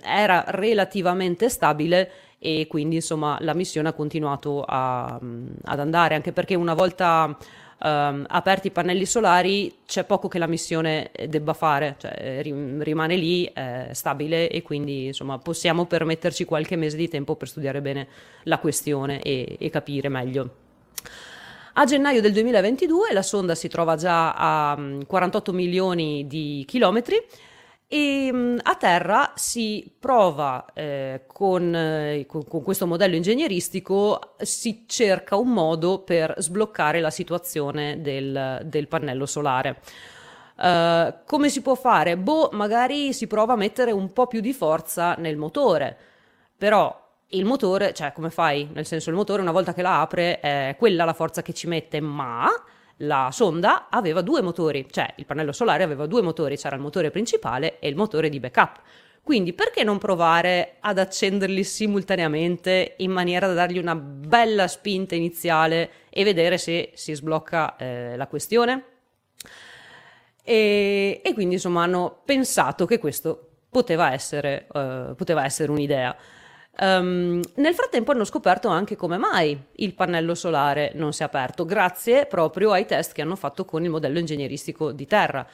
[0.00, 6.54] era relativamente stabile e quindi insomma la missione ha continuato a, ad andare, anche perché
[6.54, 7.36] una volta
[7.84, 13.44] um, aperti i pannelli solari c'è poco che la missione debba fare, cioè, rimane lì
[13.44, 18.08] eh, stabile e quindi insomma possiamo permetterci qualche mese di tempo per studiare bene
[18.44, 20.62] la questione e, e capire meglio.
[21.74, 27.20] A gennaio del 2022 la sonda si trova già a 48 mm, milioni di chilometri
[27.94, 34.82] e mm, a terra si prova eh, con, eh, con, con, questo modello ingegneristico, si
[34.88, 39.80] cerca un modo per sbloccare la situazione del, del pannello solare.
[40.56, 42.16] Uh, come si può fare?
[42.16, 45.96] Boh, magari si prova a mettere un po' più di forza nel motore,
[46.58, 48.68] però il motore, cioè come fai?
[48.72, 51.68] Nel senso il motore una volta che la apre è quella la forza che ci
[51.68, 52.48] mette, ma
[52.98, 57.10] la sonda aveva due motori, cioè il pannello solare aveva due motori, c'era il motore
[57.10, 58.80] principale e il motore di backup.
[59.22, 65.90] Quindi perché non provare ad accenderli simultaneamente in maniera da dargli una bella spinta iniziale
[66.10, 68.84] e vedere se si sblocca eh, la questione?
[70.42, 76.14] E, e, quindi insomma hanno pensato che questo poteva essere, uh, poteva essere un'idea.
[76.80, 81.64] Um, nel frattempo hanno scoperto anche come mai il pannello solare non si è aperto,
[81.64, 85.46] grazie proprio ai test che hanno fatto con il modello ingegneristico di terra.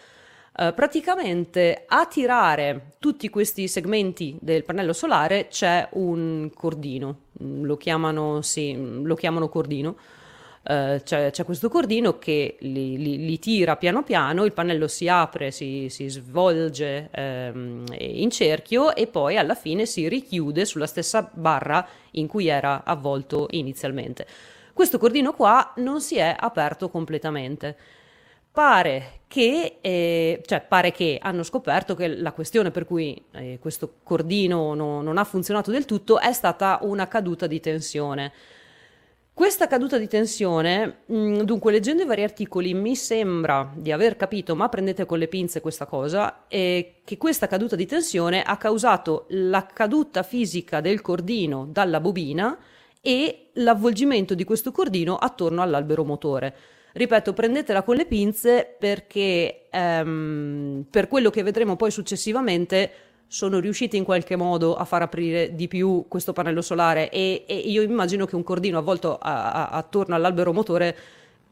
[0.56, 8.40] Uh, praticamente a tirare tutti questi segmenti del pannello solare c'è un cordino, lo chiamano,
[8.40, 9.96] sì, lo chiamano cordino.
[10.62, 15.08] Uh, c'è, c'è, questo cordino che li, li, li, tira piano piano, il pannello si
[15.08, 21.26] apre, si, si svolge um, in cerchio e poi alla fine si richiude sulla stessa
[21.32, 24.26] barra in cui era avvolto inizialmente.
[24.74, 27.76] Questo cordino qua non si è aperto completamente.
[28.52, 33.94] Pare che, eh, cioè pare che hanno scoperto che la questione per cui eh, questo
[34.02, 38.32] cordino no, non ha funzionato del tutto è stata una caduta di tensione.
[39.32, 44.54] Questa caduta di tensione, mm, dunque leggendo i vari articoli mi sembra di aver capito,
[44.54, 49.26] ma prendete con le pinze questa cosa, eh, che questa caduta di tensione ha causato
[49.30, 52.58] la caduta fisica del cordino dalla bobina
[53.00, 56.54] e l'avvolgimento di questo cordino attorno all'albero motore.
[56.92, 62.90] Ripeto, prendetela con le pinze perché ehm, per quello che vedremo poi successivamente
[63.32, 67.54] sono riusciti in qualche modo a far aprire di più questo pannello solare e, e
[67.58, 70.96] io immagino che un cordino avvolto a, a, attorno all'albero motore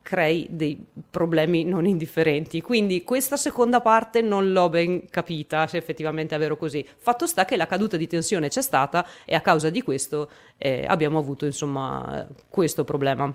[0.03, 2.61] crei dei problemi non indifferenti.
[2.62, 6.85] Quindi questa seconda parte non l'ho ben capita se effettivamente è vero così.
[6.97, 10.85] Fatto sta che la caduta di tensione c'è stata e a causa di questo eh,
[10.85, 13.33] abbiamo avuto insomma questo problema.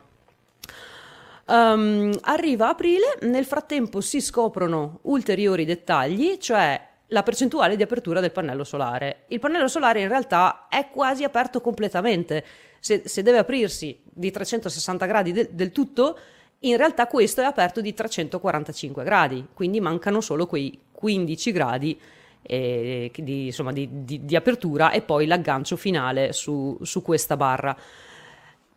[1.46, 8.32] Um, arriva aprile, nel frattempo si scoprono ulteriori dettagli, cioè la percentuale di apertura del
[8.32, 9.24] pannello solare.
[9.28, 12.44] Il pannello solare in realtà è quasi aperto completamente.
[12.80, 16.18] Se, se deve aprirsi di 360 gradi de, del tutto,
[16.62, 22.00] in realtà questo è aperto di 345 gradi, quindi mancano solo quei 15 gradi
[22.42, 27.78] eh, di, insomma, di, di, di, apertura e poi l'aggancio finale su, su questa barra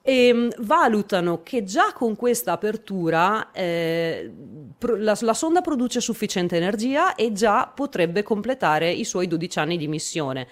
[0.07, 4.33] e ehm, valutano che già con questa apertura eh,
[4.79, 9.88] la, la, sonda produce sufficiente energia e già potrebbe completare i suoi 12 anni di
[9.88, 10.47] missione.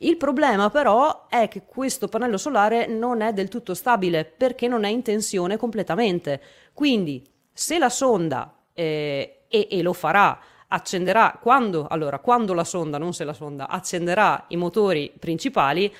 [0.00, 4.84] Il problema però è che questo pannello solare non è del tutto stabile perché non
[4.84, 6.40] è in tensione completamente.
[6.74, 12.98] Quindi se la sonda, eh, e, e lo farà, accenderà quando, allora, quando la sonda,
[12.98, 15.90] non se la sonda, accenderà i motori principali,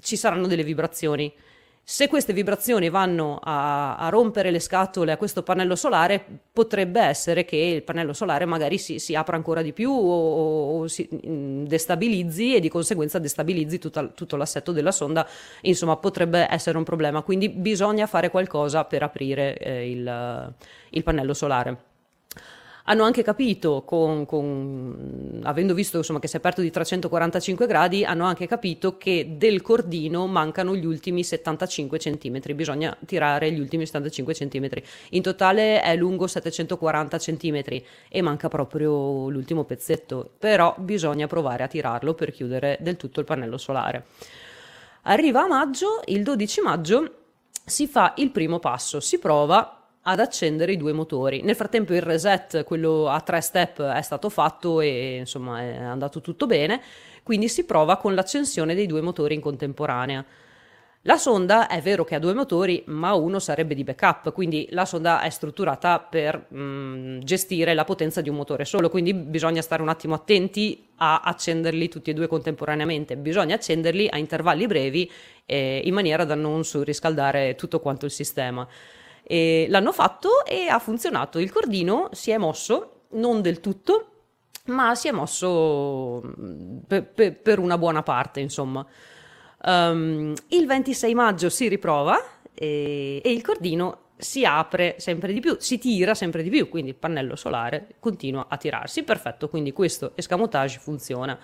[0.00, 1.30] ci saranno delle vibrazioni
[1.86, 7.44] se queste vibrazioni vanno a, a, rompere le scatole a questo pannello solare, potrebbe essere
[7.44, 11.66] che il pannello solare magari si, si apra ancora di più o, o, si mm,
[11.66, 15.28] destabilizzi e di conseguenza destabilizzi tutta, tutto l'assetto della sonda.
[15.62, 17.20] Insomma, potrebbe essere un problema.
[17.20, 20.54] Quindi bisogna fare qualcosa per aprire eh, il,
[20.88, 21.92] il pannello solare
[22.86, 28.04] hanno anche capito, con, con, avendo visto insomma, che si è aperto di 345 gradi,
[28.04, 33.86] hanno anche capito che del cordino mancano gli ultimi 75 cm, bisogna tirare gli ultimi
[33.86, 34.68] 75 cm.
[35.10, 37.62] In totale è lungo 740 cm
[38.08, 43.26] e manca proprio l'ultimo pezzetto, però bisogna provare a tirarlo per chiudere del tutto il
[43.26, 44.04] pannello solare.
[45.04, 47.14] Arriva a maggio, il 12 maggio
[47.64, 51.42] si fa il primo passo, si prova ad accendere i due motori.
[51.42, 56.20] Nel frattempo il reset, quello a tre step, è stato fatto e insomma è andato
[56.20, 56.80] tutto bene,
[57.22, 60.24] quindi si prova con l'accensione dei due motori in contemporanea.
[61.06, 64.86] La sonda è vero che ha due motori, ma uno sarebbe di backup, quindi la
[64.86, 69.60] sonda è strutturata per mh, mm, gestire la potenza di un motore solo, quindi bisogna
[69.60, 73.18] stare un attimo attenti a accenderli tutti e due contemporaneamente.
[73.18, 75.10] Bisogna accenderli a intervalli brevi
[75.44, 78.66] eh, in maniera da non surriscaldare tutto quanto il sistema.
[79.26, 81.38] E l'hanno fatto e ha funzionato.
[81.38, 84.08] Il cordino si è mosso, non del tutto,
[84.66, 88.86] ma si è mosso mm, per, per, per una buona parte, insomma.
[89.66, 92.18] Um, il 26 maggio si riprova
[92.52, 96.90] e, e il cordino si apre sempre di più, si tira sempre di più, quindi
[96.90, 99.02] il pannello solare continua a tirarsi.
[99.02, 101.38] Perfetto, quindi questo escamotage funziona.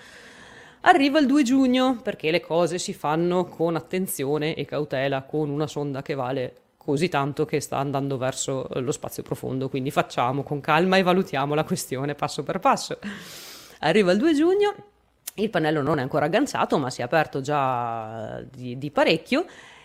[0.83, 5.67] Arriva il 2 giugno perché le cose si fanno con attenzione e cautela, con una
[5.67, 10.61] sonda che vale così tanto che sta andando verso lo spazio profondo, quindi facciamo con
[10.61, 12.99] calma e valutiamo la questione passo per passo.
[13.81, 14.75] Arriva il 2 giugno,
[15.35, 19.45] il pannello non è ancora agganciato, ma si è aperto già di, di parecchio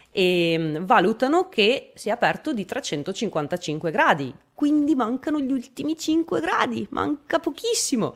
[0.09, 6.39] e mm, valutano che si è aperto di 355 gradi, quindi mancano gli ultimi 5
[6.39, 8.15] gradi, manca pochissimo.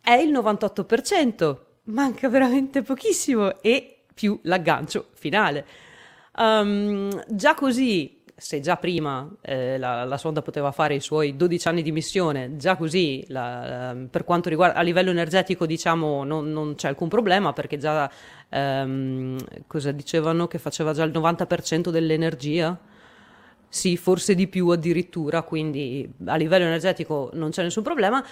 [0.00, 5.64] È il 98%, manca veramente pochissimo e più l'aggancio finale.
[6.40, 11.68] Um, già così, se già prima eh, la, la, sonda poteva fare i suoi 12
[11.68, 16.50] anni di missione, già così la, ehm, per quanto riguarda a livello energetico diciamo non,
[16.50, 18.10] non c'è alcun problema perché già
[18.48, 22.78] um, cosa dicevano che faceva già il 90% dell'energia?
[23.68, 28.24] Sì, forse di più addirittura, quindi a livello energetico non c'è nessun problema.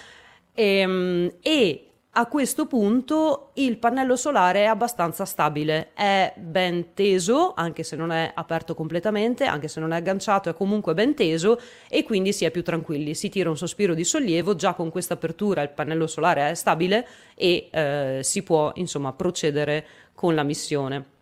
[0.53, 1.88] E, ehm, e
[2.19, 8.11] a questo punto il pannello solare è abbastanza stabile, è ben teso, anche se non
[8.11, 12.43] è aperto completamente, anche se non è agganciato, è comunque ben teso e quindi si
[12.43, 13.15] è più tranquilli.
[13.15, 17.07] Si tira un sospiro di sollievo, già con questa apertura il pannello solare è stabile
[17.35, 21.18] e eh, si può insomma procedere con la missione.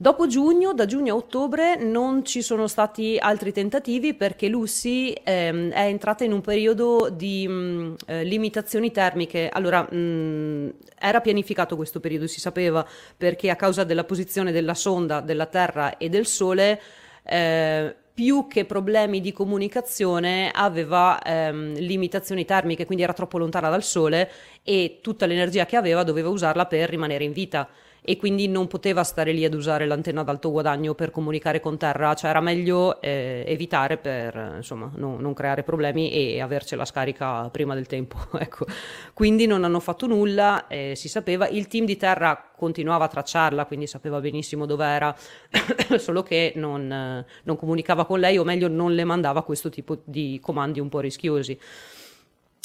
[0.00, 5.72] Dopo giugno, da giugno a ottobre, non ci sono stati altri tentativi perché Lucy ehm,
[5.72, 9.48] è entrata in un periodo di mh, mm, eh, limitazioni termiche.
[9.48, 10.68] Allora, mh, mm,
[11.00, 12.86] era pianificato questo periodo, si sapeva,
[13.16, 16.80] perché a causa della posizione della sonda, della Terra e del Sole,
[17.24, 23.82] eh, più che problemi di comunicazione aveva ehm, limitazioni termiche, quindi era troppo lontana dal
[23.82, 24.30] Sole
[24.62, 27.68] e tutta l'energia che aveva doveva usarla per rimanere in vita
[28.02, 31.76] e quindi non poteva stare lì ad usare l'antenna ad alto guadagno per comunicare con
[31.76, 37.48] terra, cioè era meglio eh, evitare per insomma, no, non creare problemi e avercela scarica
[37.50, 38.16] prima del tempo.
[38.38, 38.66] ecco.
[39.12, 43.66] Quindi non hanno fatto nulla, eh, si sapeva, il team di terra continuava a tracciarla,
[43.66, 45.14] quindi sapeva benissimo dove era,
[45.98, 50.38] solo che non, non comunicava con lei o meglio non le mandava questo tipo di
[50.42, 51.58] comandi un po' rischiosi.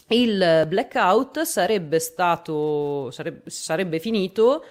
[0.08, 4.64] Il blackout sarebbe stato sarebbe, sarebbe finito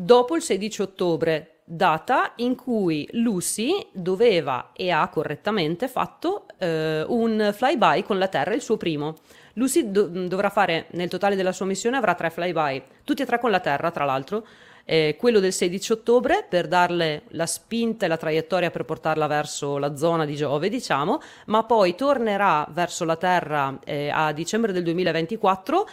[0.00, 7.50] dopo il 16 ottobre, data in cui Lucy doveva e ha correttamente fatto eh, un
[7.52, 9.16] flyby con la Terra, il suo primo.
[9.54, 13.40] Lucy do- dovrà fare nel totale della sua missione avrà tre flyby, tutti e tre
[13.40, 14.46] con la Terra, tra l'altro.
[14.84, 19.78] Eh, quello del 16 ottobre per darle la spinta e la traiettoria per portarla verso
[19.78, 24.84] la zona di Giove, diciamo, ma poi tornerà verso la Terra eh, a dicembre del
[24.84, 25.86] 2024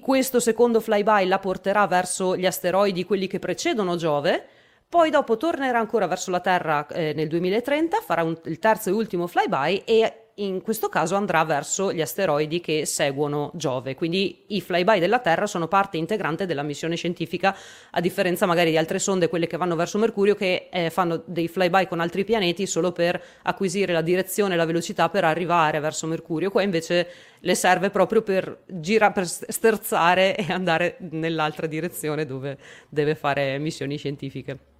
[0.00, 4.46] questo secondo flyby la porterà verso gli asteroidi, quelli che precedono Giove,
[4.88, 8.92] poi dopo tornerà ancora verso la Terra eh, nel 2030, farà un, il terzo e
[8.92, 13.94] ultimo flyby e in questo caso andrà verso gli asteroidi che seguono Giove.
[13.94, 17.56] Quindi i flyby della Terra sono parte integrante della missione scientifica,
[17.90, 21.48] a differenza magari di altre sonde, quelle che vanno verso Mercurio, che eh, fanno dei
[21.48, 26.06] flyby con altri pianeti solo per acquisire la direzione e la velocità per arrivare verso
[26.06, 26.50] Mercurio.
[26.50, 27.08] Qua invece
[27.40, 33.96] le serve proprio per, gira- per sterzare e andare nell'altra direzione dove deve fare missioni
[33.96, 34.71] scientifiche.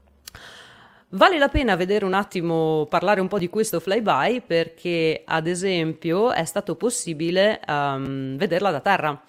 [1.14, 6.32] Vale la pena vedere un attimo, parlare un po' di questo flyby perché ad esempio
[6.32, 9.22] è stato possibile um, vederla da terra.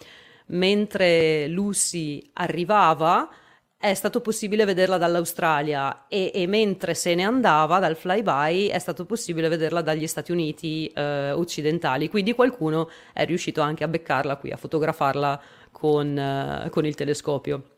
[0.47, 3.29] Mentre Lucy arrivava
[3.77, 9.03] è stato possibile vederla dall'Australia e, e, mentre se ne andava dal flyby è stato
[9.05, 14.51] possibile vederla dagli Stati Uniti eh, occidentali, quindi qualcuno è riuscito anche a beccarla qui,
[14.51, 17.72] a fotografarla con, eh, con il telescopio.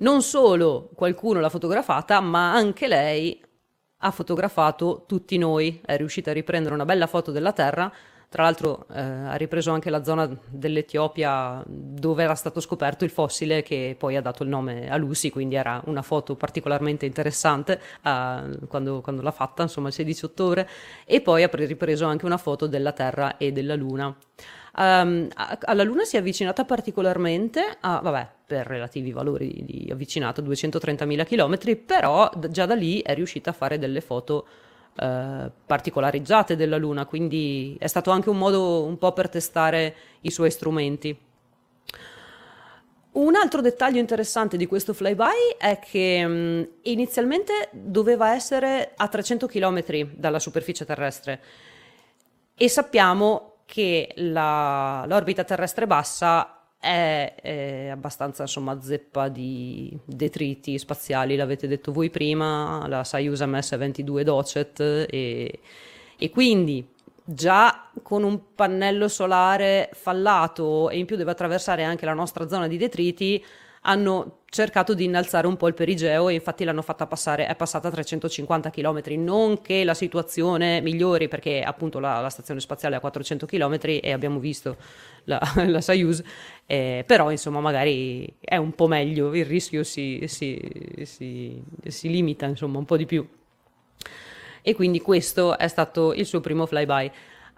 [0.00, 3.42] Non solo qualcuno l'ha fotografata, ma anche lei
[3.98, 7.92] ha fotografato tutti noi, è riuscita a riprendere una bella foto della Terra.
[8.28, 13.62] Tra l'altro eh, ha ripreso anche la zona dell'Etiopia dove era stato scoperto il fossile
[13.62, 18.58] che poi ha dato il nome a Lucy, quindi era una foto particolarmente interessante eh,
[18.68, 20.68] quando, quando, l'ha fatta, insomma il 16 ottobre,
[21.06, 24.14] e poi ha ripreso anche una foto della Terra e della Luna.
[24.76, 31.26] Um, alla Luna si è avvicinata particolarmente, a, vabbè, per relativi valori di avvicinato, 230.000
[31.26, 34.46] km, però già da lì è riuscita a fare delle foto
[34.94, 40.30] uh, particolarizzate della Luna, quindi è stato anche un modo un po' per testare i
[40.30, 41.14] suoi strumenti.
[43.10, 49.46] Un altro dettaglio interessante di questo flyby è che um, inizialmente doveva essere a 300
[49.46, 51.40] km dalla superficie terrestre
[52.54, 61.36] e sappiamo che la, l'orbita terrestre bassa è, è, abbastanza insomma zeppa di detriti spaziali,
[61.36, 65.60] l'avete detto voi prima, la Soyuz MS-22 Docet e,
[66.16, 66.86] e quindi
[67.24, 72.66] già con un pannello solare fallato e in più deve attraversare anche la nostra zona
[72.66, 73.44] di detriti,
[73.88, 77.88] hanno cercato di innalzare un po' il perigeo e infatti l'hanno fatta passare, è passata
[77.88, 82.98] a 350 km, non che la situazione migliori perché appunto la, la stazione spaziale è
[82.98, 84.76] a 400 km e abbiamo visto
[85.24, 86.22] la, la Soyuz,
[86.66, 90.60] eh, però insomma magari è un po' meglio, il rischio si, si,
[91.04, 93.26] si, si limita insomma un po' di più.
[94.60, 97.10] E quindi questo è stato il suo primo flyby.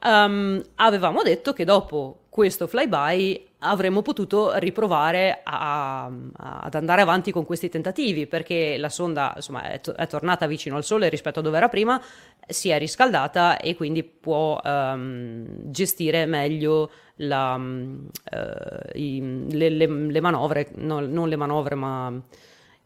[0.02, 7.32] Um, avevamo detto che dopo questo flyby avremmo potuto riprovare a, a, ad andare avanti
[7.32, 11.40] con questi tentativi perché la sonda insomma, è, to- è, tornata vicino al Sole rispetto
[11.40, 12.00] a dove era prima,
[12.46, 18.08] si è riscaldata e quindi può um, gestire meglio la, uh,
[18.94, 22.22] i, le, le, le, manovre, no, non le manovre ma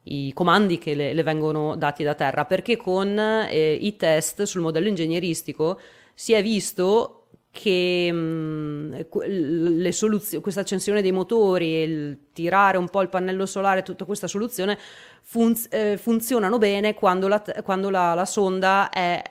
[0.04, 2.44] i comandi che le, le vengono dati da terra.
[2.44, 5.78] Perché con eh, i test sul modello ingegneristico
[6.14, 7.23] si è visto
[7.54, 13.46] che mh, mm, soluzio- questa accensione dei motori e il tirare un po' il pannello
[13.46, 14.76] solare, tutta questa soluzione
[15.22, 19.22] fun- eh, funzionano bene quando, la, quando la, la sonda è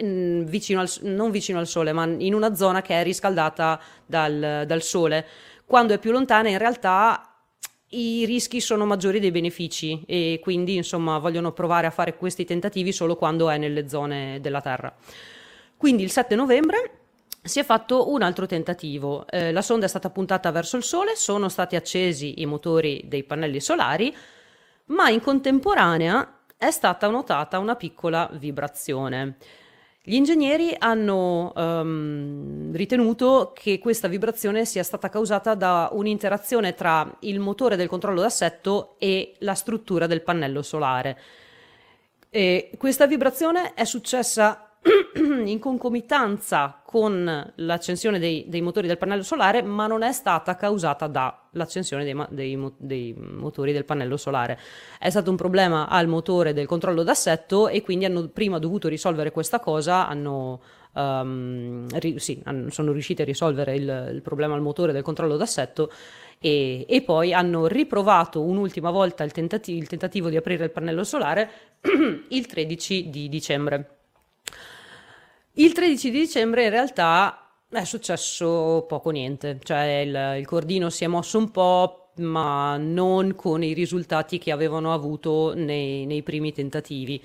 [0.00, 4.62] mm, vicino al, non vicino al sole, ma in una zona che è riscaldata dal,
[4.64, 5.26] dal sole.
[5.66, 7.34] Quando è più lontana, in realtà
[7.90, 12.92] i rischi sono maggiori dei benefici e quindi insomma vogliono provare a fare questi tentativi
[12.92, 14.94] solo quando è nelle zone della Terra.
[15.76, 17.05] Quindi il 7 novembre
[17.46, 19.26] si è fatto un altro tentativo.
[19.28, 23.24] Eh, la sonda è stata puntata verso il Sole, sono stati accesi i motori dei
[23.24, 24.14] pannelli solari,
[24.86, 29.36] ma in contemporanea è stata notata una piccola vibrazione.
[30.08, 37.40] Gli ingegneri hanno um, ritenuto che questa vibrazione sia stata causata da un'interazione tra il
[37.40, 41.18] motore del controllo d'assetto e la struttura del pannello solare.
[42.30, 44.65] E questa vibrazione è successa
[45.50, 51.06] in concomitanza con l'accensione dei, dei, motori del pannello solare, ma non è stata causata
[51.06, 54.58] dall'accensione dei, dei, dei, motori del pannello solare.
[54.98, 59.30] È stato un problema al motore del controllo d'assetto e quindi hanno prima dovuto risolvere
[59.30, 60.60] questa cosa, hanno,
[60.94, 65.36] um, ri, sì, hanno, sono riusciti a risolvere il, il, problema al motore del controllo
[65.36, 65.90] d'assetto
[66.38, 71.04] e, e poi hanno riprovato un'ultima volta il, tentati- il tentativo di aprire il pannello
[71.04, 71.50] solare
[72.28, 73.95] il 13 di dicembre.
[75.58, 81.04] Il 13 di dicembre in realtà è successo poco niente, cioè il, il cordino si
[81.04, 86.52] è mosso un po', ma non con i risultati che avevano avuto nei, nei primi
[86.52, 87.24] tentativi.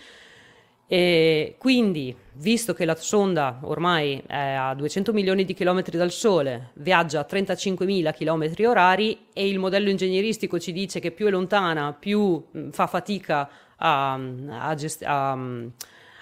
[0.87, 6.69] E quindi, visto che la sonda ormai è a 200 milioni di chilometri dal Sole,
[6.75, 11.91] viaggia a 35.000 chilometri orari e il modello ingegneristico ci dice che più è lontana,
[11.91, 15.03] più fa fatica a, a, gest-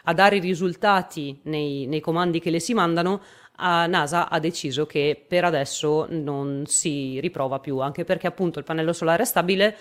[0.09, 3.21] a dare i risultati nei, nei comandi che le si mandano,
[3.57, 8.65] a NASA ha deciso che per adesso non si riprova più, anche perché appunto il
[8.65, 9.77] pannello solare è stabile,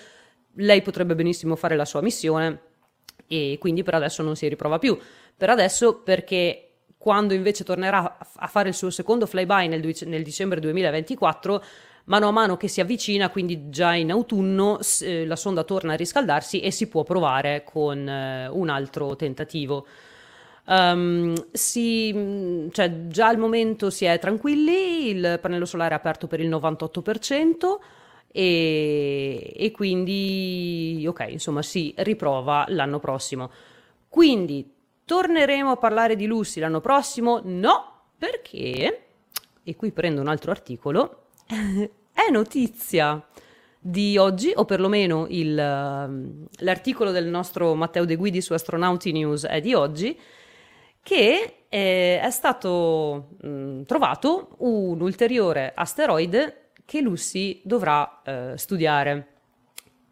[0.56, 2.60] lei potrebbe benissimo fare la sua missione
[3.26, 4.98] e quindi per adesso non si riprova più.
[5.36, 6.64] Per adesso perché
[6.98, 11.62] quando invece tornerà a fare il suo secondo flyby nel, nel dicembre 2024,
[12.04, 15.96] mano a mano che si avvicina, quindi già in autunno, eh, la sonda torna a
[15.96, 19.86] riscaldarsi e si può provare con eh, un altro tentativo.
[20.70, 26.40] Um, si, cioè, già al momento si è tranquilli, il pannello solare è aperto per
[26.40, 27.78] il 98%
[28.30, 33.50] e, e quindi, ok, insomma, si riprova l'anno prossimo.
[34.10, 34.70] Quindi
[35.06, 37.40] torneremo a parlare di Lucy l'anno prossimo?
[37.44, 39.06] No, perché,
[39.62, 43.26] e qui prendo un altro articolo, è notizia
[43.80, 49.62] di oggi, o perlomeno il, l'articolo del nostro Matteo De Guidi su Astronauti News è
[49.62, 50.18] di oggi,
[51.08, 59.26] che eh, è stato mh, mm, trovato un ulteriore asteroide che Lucy dovrà eh, studiare.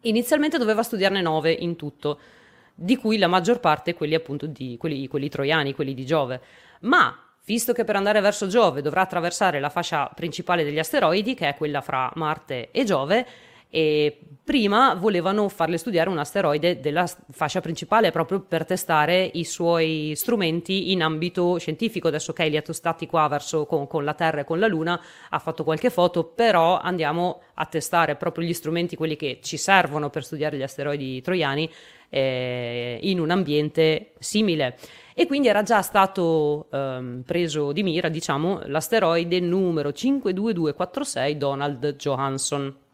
[0.01, 2.19] Inizialmente doveva studiarne nove in tutto,
[2.73, 6.41] di cui la maggior parte quelli appunto di quelli, quelli troiani, quelli di Giove.
[6.81, 11.47] Ma visto che per andare verso Giove dovrà attraversare la fascia principale degli asteroidi, che
[11.47, 13.27] è quella fra Marte e Giove,
[13.77, 20.13] e prima volevano farle studiare un asteroide della fascia principale proprio per testare i suoi
[20.15, 22.07] strumenti in ambito scientifico.
[22.07, 24.99] Adesso ok, li ha tostati qua verso con, con, la Terra e con la Luna,
[25.29, 30.09] ha fatto qualche foto, però andiamo a testare proprio gli strumenti, quelli che ci servono
[30.09, 31.69] per studiare gli asteroidi troiani,
[32.09, 34.75] eh, in un ambiente simile.
[35.13, 42.85] E quindi era già stato ehm, preso di mira, diciamo, l'asteroide numero 52246 Donald Johansson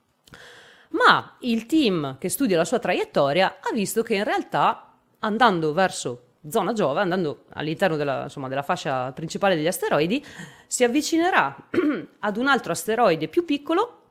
[0.94, 6.28] ma il team che studia la sua traiettoria ha visto che in realtà andando verso
[6.50, 10.24] zona Giove, andando all'interno della, insomma, della fascia principale degli asteroidi,
[10.68, 11.56] si avvicinerà
[12.20, 14.02] ad un altro asteroide più piccolo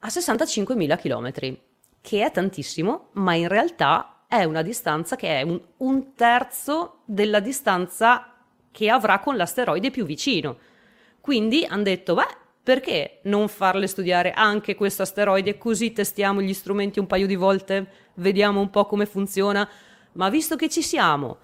[0.00, 1.56] a 65.000 km,
[2.00, 7.38] che è tantissimo, ma in realtà è una distanza che è un, un terzo della
[7.38, 8.34] distanza
[8.72, 10.58] che avrà con l'asteroide più vicino.
[11.20, 16.98] Quindi hanno detto, beh, perché non farle studiare anche questo asteroide così testiamo gli strumenti
[16.98, 19.68] un paio di volte, vediamo un po' come funziona,
[20.12, 21.38] ma visto che ci siamo,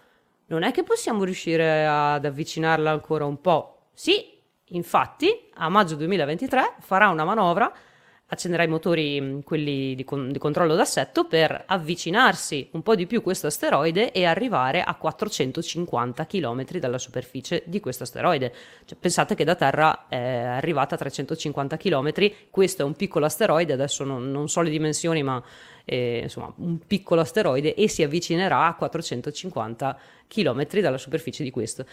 [0.46, 3.88] non è che possiamo riuscire ad avvicinarla ancora un po'?
[3.92, 7.72] Sì, infatti, a maggio 2023 farà una manovra
[8.29, 13.07] accenderà i motori, mm, quelli di, con- di, controllo d'assetto, per avvicinarsi un po' di
[13.07, 18.53] più questo asteroide e arrivare a 450 km dalla superficie di questo asteroide.
[18.85, 22.12] Cioè, pensate che da Terra è arrivata a 350 km,
[22.51, 25.43] questo è un piccolo asteroide, adesso non, non so le dimensioni, ma
[25.85, 29.99] eh, insomma un piccolo asteroide e si avvicinerà a 450
[30.29, 31.87] km dalla superficie di questo.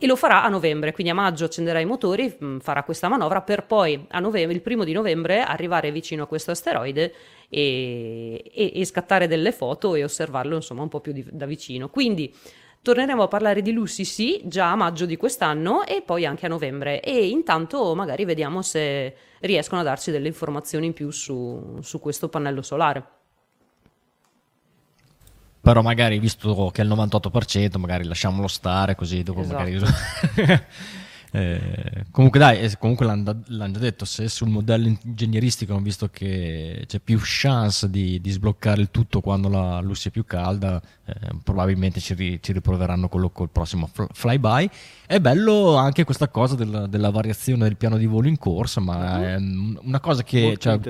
[0.00, 3.42] E lo farà a novembre, quindi a maggio accenderà i motori, mm, farà questa manovra
[3.42, 7.12] per poi novembre, il primo di novembre arrivare vicino a questo asteroide
[7.48, 11.88] e, e, e scattare delle foto e osservarlo insomma un po' più di, da vicino.
[11.88, 12.32] Quindi
[12.80, 16.48] torneremo a parlare di Lucy sì già a maggio di quest'anno e poi anche a
[16.48, 21.98] novembre e intanto magari vediamo se riescono a darci delle informazioni in più su, su
[21.98, 23.17] questo pannello solare
[25.68, 29.58] però magari visto che è il 98% magari lasciamolo stare così dopo esatto.
[29.58, 29.78] magari
[31.30, 36.08] Eh, comunque dai, eh, comunque l'hanno, l'hanno, già detto, se sul modello ingegneristico hanno visto
[36.08, 40.80] che c'è più chance di, di sbloccare il tutto quando la luce è più calda,
[41.04, 44.70] eh, probabilmente ci, ri, ci, riproveranno quello col prossimo flyby.
[45.06, 49.22] È bello anche questa cosa della, della variazione del piano di volo in corsa, ma
[49.22, 50.80] è una cosa che, cioè,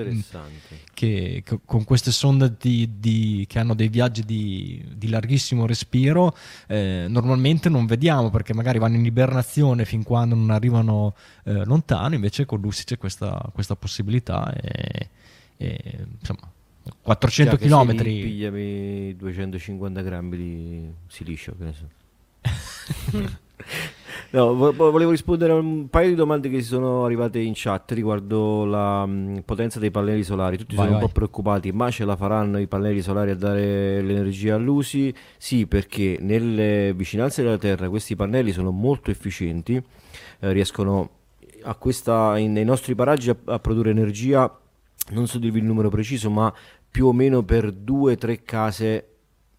[0.99, 6.35] che, che, con queste sonde di, di, che hanno dei viaggi di, di larghissimo respiro
[6.67, 12.15] eh, normalmente non vediamo perché magari vanno in ibernazione fin quando non arrivano eh, lontano,
[12.15, 15.09] invece con Lucy c'è questa, questa possibilità e,
[15.55, 16.51] e insomma
[17.01, 17.95] 400 km.
[17.95, 21.87] Pigliami 250 grammi di silicio, che ne so.
[24.31, 28.65] no, volevo rispondere a un paio di domande che si sono arrivate in chat riguardo
[28.65, 30.57] la um, potenza dei pannelli solari.
[30.57, 31.03] Tutti vai, sono vai.
[31.03, 35.13] un po' preoccupati, ma ce la faranno i pannelli solari a dare l'energia all'usi?
[35.37, 39.75] Sì, perché nelle vicinanze della Terra questi pannelli sono molto efficienti,
[40.39, 41.09] eh, riescono
[41.63, 44.51] a questa, in, nei nostri paraggi a, a produrre energia
[45.11, 46.53] non so dirvi il numero preciso, ma
[46.89, 49.08] più o meno per due o tre case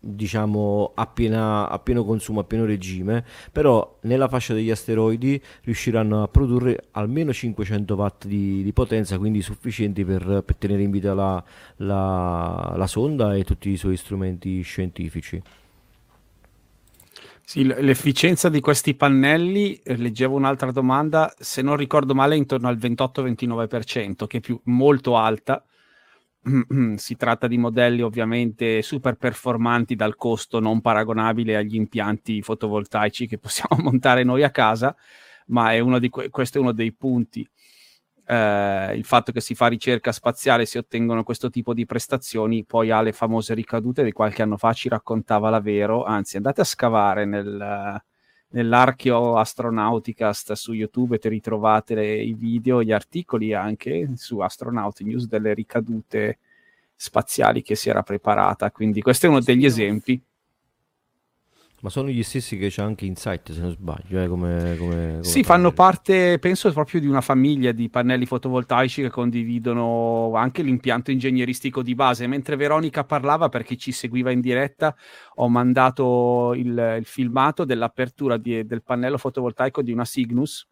[0.01, 6.23] diciamo a, piena, a, pieno consumo, a pieno regime, però nella fascia degli asteroidi riusciranno
[6.23, 11.13] a produrre almeno 500 watt di, di potenza, quindi sufficienti per, per tenere in vita
[11.13, 11.43] la,
[11.77, 15.43] la, la sonda e tutti i suoi strumenti scientifici.
[17.45, 22.69] Sì, l'efficienza di questi pannelli, eh, leggevo un'altra domanda, se non ricordo male, è intorno
[22.69, 25.65] al 28-29%, che è più, molto alta
[26.97, 33.39] si tratta di modelli ovviamente super performanti dal costo non paragonabile agli impianti fotovoltaici che
[33.39, 34.97] possiamo montare noi a casa,
[35.49, 37.49] ma è que- questo è uno dei punti.
[38.25, 42.91] Eh, il fatto che si fa ricerca spaziale, si ottengono questo tipo di prestazioni, poi
[42.91, 46.65] ha le famose ricadute di qualche anno fa, ci raccontava la Vero, anzi andate a
[46.65, 48.03] scavare nel,
[48.51, 55.27] nell'archeo Astronauticast su YouTube ti ritrovate le, i video, gli articoli anche su Astronauti News
[55.27, 56.39] delle ricadute
[56.95, 58.71] spaziali che si era preparata.
[58.71, 60.21] Quindi questo è uno degli esempi.
[61.83, 64.23] Ma sono gli stessi che c'è anche Insight, se non sbaglio.
[64.23, 69.01] Eh, come, come, come sì, fanno parte, penso, proprio di una famiglia di pannelli fotovoltaici
[69.01, 72.27] che condividono anche l'impianto ingegneristico di base.
[72.27, 74.95] Mentre Veronica parlava, perché ci seguiva in diretta,
[75.37, 80.69] ho mandato il, il filmato dell'apertura di, del pannello fotovoltaico di una Cygnus.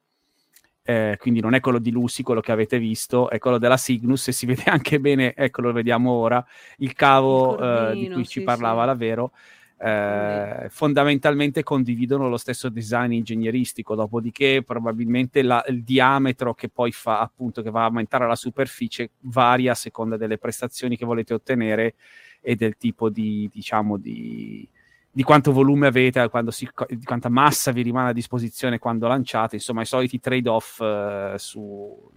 [0.82, 4.28] Eh, quindi non è quello di Lucy, quello che avete visto, è quello della Cygnus
[4.28, 6.44] e si vede anche bene, ecco lo vediamo ora,
[6.78, 8.86] il cavo il cordino, eh, di cui sì, ci parlava sì.
[8.86, 9.32] la Vero
[9.80, 17.20] eh, fondamentalmente condividono lo stesso design ingegneristico, dopodiché probabilmente la, il diametro che poi fa
[17.20, 21.94] appunto che va a aumentare la superficie varia a seconda delle prestazioni che volete ottenere
[22.40, 24.68] e del tipo di diciamo di,
[25.10, 29.82] di quanto volume avete, si, di quanta massa vi rimane a disposizione quando lanciate, insomma
[29.82, 32.10] i soliti trade-off eh, su,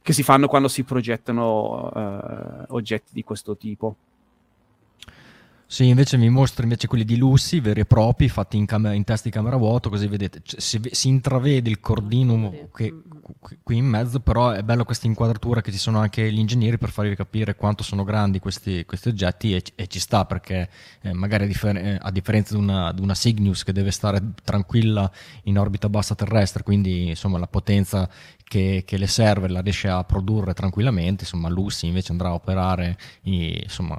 [0.00, 3.96] che si fanno quando si progettano eh, oggetti di questo tipo.
[5.72, 9.04] Sì, invece mi mostra invece quelli di Lucy, veri e propri, fatti in, cam- in
[9.04, 12.94] testa di camera vuoto, così vedete, c- si, si, intravede il cordino che,
[13.62, 16.90] qui in mezzo, però è bello questa inquadratura che ci sono anche gli ingegneri per
[16.90, 20.68] farvi capire quanto sono grandi questi, questi oggetti e, e, ci sta perché
[21.00, 24.20] eh, magari a, differ- eh, a differenza di una, di una, Cygnus che deve stare
[24.44, 25.10] tranquilla
[25.44, 28.10] in orbita bassa terrestre, quindi insomma la potenza
[28.44, 32.98] che, che, le serve la riesce a produrre tranquillamente, insomma Lucy invece andrà a operare
[33.22, 33.98] insomma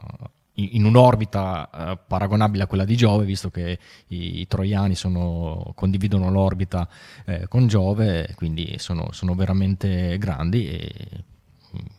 [0.55, 6.29] in un'orbita uh, paragonabile a quella di Giove, visto che i, i troiani sono, condividono
[6.29, 6.87] l'orbita
[7.25, 10.91] eh, con Giove, quindi sono, sono veramente grandi e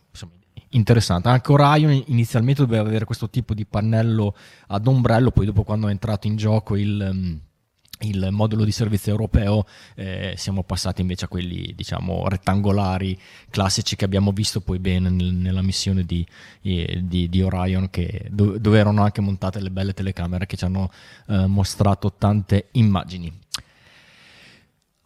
[0.09, 0.31] insomma,
[0.69, 1.27] interessante.
[1.27, 4.35] Anche Orion inizialmente doveva avere questo tipo di pannello
[4.67, 7.43] ad ombrello, poi dopo quando è entrato in gioco il...
[7.99, 9.65] Il modulo di servizio europeo
[9.95, 13.17] eh, siamo passati invece a quelli diciamo rettangolari
[13.49, 16.25] classici che abbiamo visto poi bene nel, nella missione di,
[16.61, 20.91] di, di Orion che, do, dove erano anche montate le belle telecamere che ci hanno
[21.27, 23.31] eh, mostrato tante immagini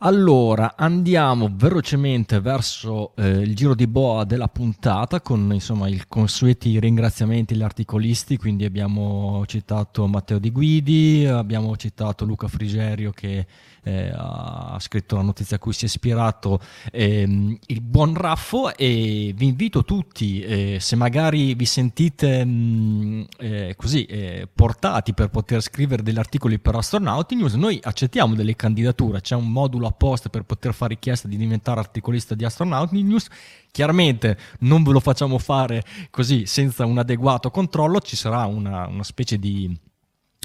[0.01, 6.79] Allora, andiamo velocemente verso eh, il giro di boa della puntata con insomma i consueti
[6.79, 13.45] ringraziamenti agli articolisti, quindi abbiamo citato Matteo Di Guidi, abbiamo citato Luca Frigerio che
[13.83, 16.59] eh, ha scritto la notizia a cui si è ispirato
[16.91, 23.21] ehm, il buon Raffo e vi invito tutti, eh, se magari vi sentite mh, mm,
[23.39, 28.55] eh, così eh, portati per poter scrivere degli articoli per Astronauti News, noi accettiamo delle
[28.55, 33.27] candidature, c'è un modulo apposta per poter fare richiesta di diventare articolista di Astronauti News.
[33.71, 39.03] Chiaramente non ve lo facciamo fare così senza un adeguato controllo, ci sarà una, una
[39.03, 39.77] specie di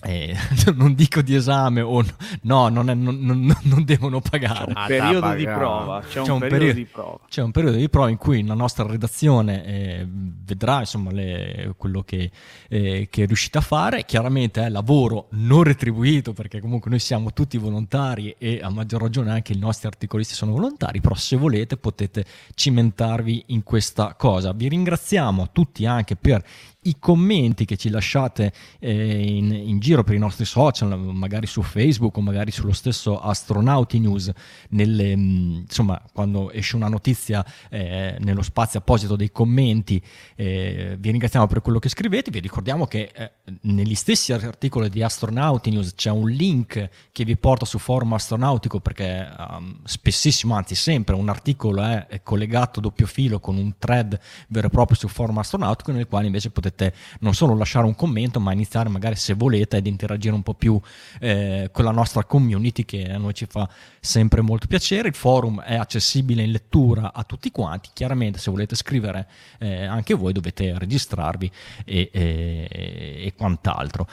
[0.04, 0.36] eh,
[0.74, 2.04] non dico di esame o
[2.42, 4.72] no, non, è, non, non, non devono pagare.
[4.72, 6.00] C'è un periodo di prova.
[6.00, 7.20] C'è, c'è un, periodo, periodo, di prova.
[7.28, 12.02] C'è un periodo di prova in cui la nostra redazione eh, vedrà insomma, le, quello
[12.02, 12.30] che,
[12.68, 14.04] eh, che, è riuscita a fare.
[14.04, 19.30] Chiaramente è lavoro non retribuito perché comunque noi siamo tutti volontari e a maggior ragione
[19.30, 22.24] anche i nostri articolisti sono volontari, però se volete potete
[22.54, 24.52] cimentarvi in questa cosa.
[24.52, 26.44] Vi ringraziamo tutti anche per
[26.84, 31.62] i commenti che ci lasciate eh, in, in, giro per i nostri social, magari su
[31.62, 34.30] Facebook o magari sullo stesso Astronauti News,
[34.70, 40.02] nelle, mm, insomma, quando esce una notizia eh, nello spazio apposito dei commenti,
[40.36, 43.32] eh, vi ringraziamo per quello che scrivete, vi ricordiamo che eh,
[43.62, 48.80] negli stessi articoli di Astronauti News c'è un link che vi porta su forum astronautico
[48.80, 54.18] perché um, spessissimo, anzi sempre, un articolo è, è collegato doppio filo con un thread
[54.48, 57.94] vero e proprio su forum astronautico nel quale invece potete potete non solo lasciare un
[57.94, 60.78] commento, ma iniziare magari se volete ad interagire un po' più
[61.20, 63.68] eh, con la nostra community che a noi ci fa
[64.00, 65.08] sempre molto piacere.
[65.08, 67.90] Il forum è accessibile in lettura a tutti quanti.
[67.92, 71.50] Chiaramente se volete scrivere eh, anche voi dovete registrarvi
[71.84, 74.06] e, e, e quant'altro.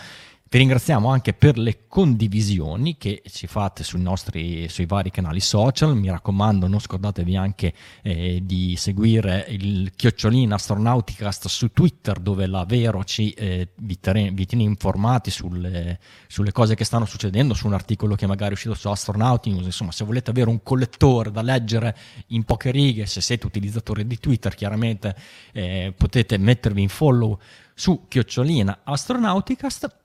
[0.54, 5.96] Vi ringraziamo anche per le condivisioni che ci fate sui nostri sui vari canali social.
[5.96, 12.66] Mi raccomando, non scordatevi anche eh, di seguire il chiocciolina Astronauticast su Twitter, dove la
[12.66, 15.98] Vero ci, eh, vi, tere, vi, tiene informati sulle,
[16.28, 19.64] sulle, cose che stanno succedendo, su un articolo che magari è uscito su Astronauting.
[19.64, 21.96] Insomma, se volete avere un collettore da leggere
[22.28, 25.16] in poche righe, se siete utilizzatori di Twitter, chiaramente
[25.54, 27.40] eh, potete mettervi in follow
[27.74, 30.00] su chiocciolina Astronauticast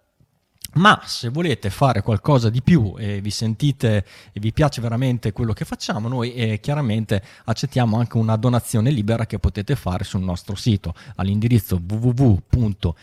[0.77, 5.53] ma se volete fare qualcosa di più e vi sentite e vi piace veramente quello
[5.53, 10.55] che facciamo, noi eh, chiaramente accettiamo anche una donazione libera che potete fare sul nostro
[10.55, 12.95] sito all'indirizzo www.isa.it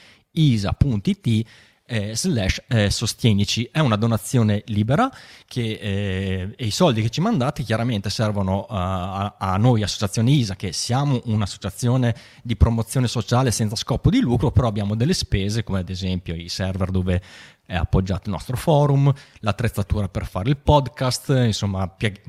[1.86, 3.69] eh, slash eh, sostienici.
[3.71, 5.11] È una donazione libera
[5.45, 10.55] che, eh, e i soldi che ci mandate chiaramente servono a, a, noi associazione ISA
[10.55, 15.80] che siamo un'associazione di promozione sociale senza scopo di lucro però abbiamo delle spese come
[15.80, 17.21] ad esempio i server dove
[17.66, 22.20] è appoggiato il nostro forum, l'attrezzatura per fare il podcast, insomma pi-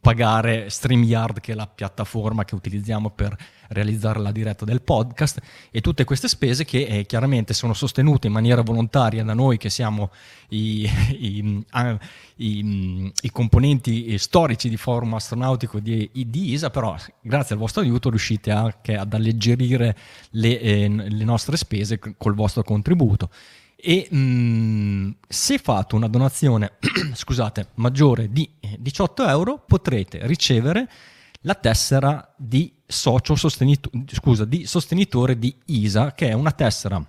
[0.00, 3.36] pagare StreamYard che è la piattaforma che utilizziamo per
[3.68, 5.40] realizzare la diretta del podcast
[5.70, 9.70] e tutte queste spese che eh, chiaramente sono sostenute in maniera volontaria da noi che
[9.70, 10.10] siamo
[10.48, 10.86] i,
[11.18, 11.64] i,
[12.36, 18.10] i, i componenti storici di forum astronautico di, di, ISA, però grazie al vostro aiuto
[18.10, 19.96] riuscite anche ad alleggerire
[20.32, 23.30] le, eh, le nostre spese col vostro contributo
[23.84, 26.74] e mh, mm, se fate una donazione
[27.14, 30.88] scusate, maggiore di 18 euro potrete ricevere
[31.40, 37.04] la tessera di socio sostenitore, scusa, di sostenitore di ISA che è una tessera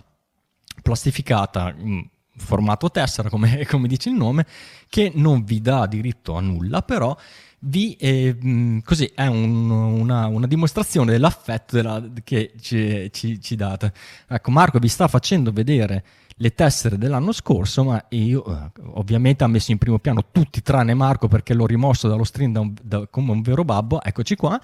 [0.82, 2.04] plastificata in
[2.36, 4.44] formato tessera come, come dice il nome
[4.88, 7.16] che non vi dà diritto a nulla però
[7.66, 13.92] vi, eh, così è un, una, una, dimostrazione dell'affetto della, che ci, ci, ci date.
[14.28, 16.04] Ecco, Marco vi sta facendo vedere
[16.36, 20.94] le tessere dell'anno scorso, ma io eh, ovviamente ho messo in primo piano tutti tranne
[20.94, 24.60] Marco perché l'ho rimosso dallo stream da un, da, come un vero babbo, eccoci qua.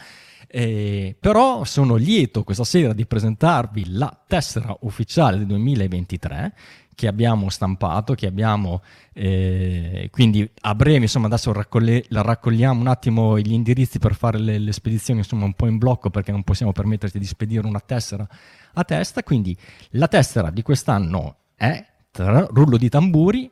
[0.53, 6.55] Eh, però sono lieto questa sera di presentarvi la tessera ufficiale del 2023
[7.01, 8.83] che abbiamo stampato, che abbiamo
[9.15, 14.59] eh, quindi a breve, insomma adesso raccoglie, raccogliamo un attimo gli indirizzi per fare le,
[14.59, 18.29] le, spedizioni insomma un po' in blocco perché non possiamo permetterci di spedire una tessera
[18.75, 19.57] a testa, quindi
[19.93, 21.85] la tessera di quest'anno è
[22.15, 23.51] rullo di tamburi.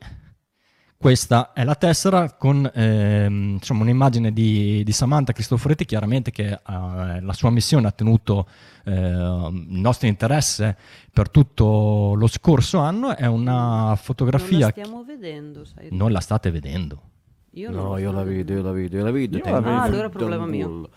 [0.96, 6.60] Questa è la tessera con ehm, insomma, un'immagine di, di, Samantha Cristoforetti, chiaramente che eh,
[6.64, 8.48] la sua missione ha tenuto
[8.84, 10.76] eh, il nostro interesse
[11.12, 13.14] per tutto lo scorso anno.
[13.14, 14.58] È una fotografia.
[14.58, 15.88] Non la stiamo vedendo, sai.
[15.92, 17.02] Non la state vedendo.
[17.52, 19.36] Io no, io la vedo, io la vedo, io la vedo.
[19.36, 19.76] Io la vedo.
[19.76, 20.88] Ah, allora è problema mio.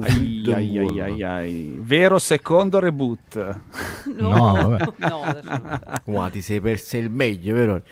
[0.00, 1.78] Ai, ai, ai, ai, ai.
[1.78, 3.60] Vero secondo reboot.
[4.16, 4.84] No, no vabbè.
[5.08, 7.82] no, Qua ti sei perso il meglio, vero?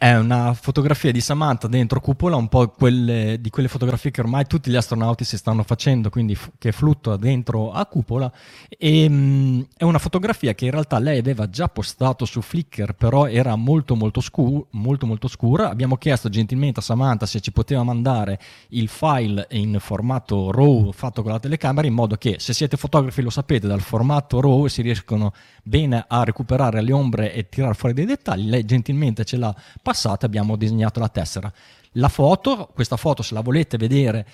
[0.00, 4.46] È una fotografia di Samantha dentro cupola, un po' quelle, di quelle fotografie che ormai
[4.46, 8.30] tutti gli astronauti si stanno facendo, quindi f- che fluttua dentro a cupola.
[8.68, 13.26] E, mh, è una fotografia che in realtà lei aveva già postato su Flickr, però
[13.26, 15.68] era molto molto, scur- molto molto scura.
[15.68, 18.38] Abbiamo chiesto gentilmente a Samantha se ci poteva mandare
[18.68, 23.20] il file in formato RAW fatto con la telecamera, in modo che se siete fotografi
[23.20, 25.32] lo sapete, dal formato RAW si riescono
[25.64, 28.48] bene a recuperare le ombre e tirare fuori dei dettagli.
[28.48, 29.52] Lei gentilmente ce l'ha
[29.88, 31.50] passata abbiamo disegnato la tessera.
[31.92, 34.26] La foto, questa foto se la volete vedere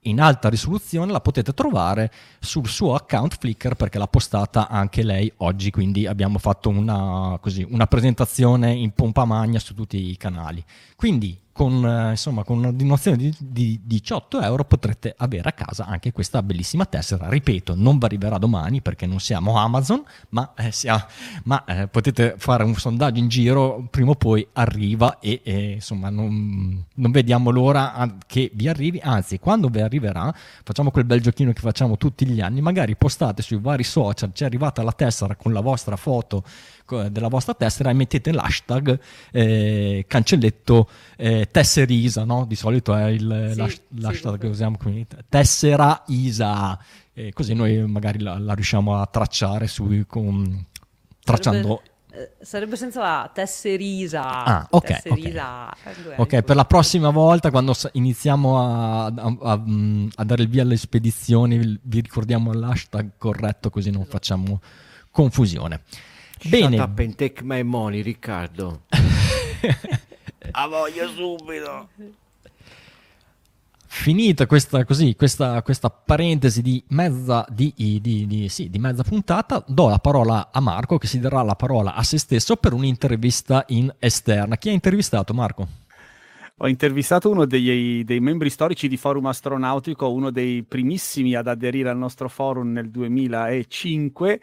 [0.00, 5.32] in alta risoluzione la potete trovare sul suo account Flickr perché l'ha postata anche lei
[5.38, 10.64] oggi, quindi abbiamo fatto una, così, una presentazione in pompa magna su tutti i canali.
[10.96, 15.86] Quindi con, eh, insomma, con una donazione di, di 18 euro potrete avere a casa
[15.86, 17.30] anche questa bellissima tessera.
[17.30, 21.04] Ripeto, non vi arriverà domani perché non siamo Amazon, ma, eh, sia,
[21.44, 26.10] ma eh, potete fare un sondaggio in giro, prima o poi arriva e eh, insomma
[26.10, 31.52] non, non, vediamo l'ora che vi arrivi, anzi quando vi arriverà facciamo quel bel giochino
[31.52, 35.54] che facciamo tutti gli anni, magari postate sui vari social, c'è arrivata la tessera con
[35.54, 36.44] la vostra foto
[37.08, 38.98] della vostra tessera e mettete l'hashtag
[39.32, 42.44] eh, cancelletto eh, tesserisa, no?
[42.44, 46.78] Di solito è il, sì, l'hash, l'hashtag sì, che usiamo qui, tessera isa,
[47.12, 50.64] e così noi magari la, la riusciamo a tracciare su, con,
[51.24, 51.82] tracciando...
[51.82, 54.44] Sarebbe, eh, sarebbe senza la tesserisa.
[54.44, 54.86] Ah, ok.
[54.86, 55.68] Tesserisa.
[55.68, 56.14] Okay.
[56.16, 59.62] ok, per la prossima volta, quando iniziamo a, a, a,
[60.14, 64.60] a, dare il via alle spedizioni, vi ricordiamo l'hashtag corretto, così non facciamo
[65.10, 65.82] confusione.
[66.44, 66.76] Bene.
[66.76, 68.82] Shut up and take my money, Riccardo.
[70.52, 71.88] A voglia subito.
[73.88, 79.64] Finita questa, così, questa, questa parentesi di mezza, di, di, di, sì, di mezza puntata,
[79.66, 83.64] do la parola a Marco che si darà la parola a se stesso per un'intervista
[83.68, 84.58] in esterna.
[84.58, 85.66] Chi ha intervistato Marco?
[86.58, 91.88] Ho intervistato uno dei, dei, membri storici di Forum Astronautico, uno dei primissimi ad aderire
[91.88, 94.40] al nostro forum nel 2005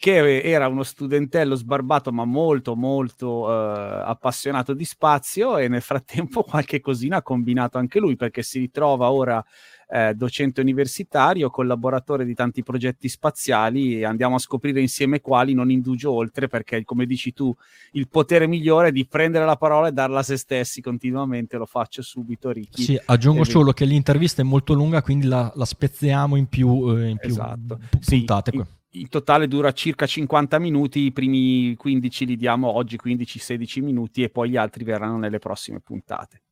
[0.00, 6.44] che era uno studentello sbarbato ma molto molto eh, appassionato di spazio e nel frattempo
[6.48, 9.44] qualche cosina ha combinato anche lui perché si ritrova ora
[9.90, 15.70] eh, docente universitario, collaboratore di tanti progetti spaziali e andiamo a scoprire insieme quali, non
[15.70, 17.52] indugio oltre perché come dici tu
[17.92, 21.66] il potere migliore è di prendere la parola e darla a se stessi continuamente, lo
[21.66, 22.82] faccio subito Ricky.
[22.82, 27.08] Sì, aggiungo solo che l'intervista è molto lunga quindi la, la spezziamo in più, eh,
[27.08, 27.80] in più esatto.
[27.98, 28.50] puntate.
[28.50, 28.64] Sì, in
[29.08, 34.50] totale dura circa 50 minuti, i primi 15 li diamo oggi, 15-16 minuti e poi
[34.50, 36.42] gli altri verranno nelle prossime puntate.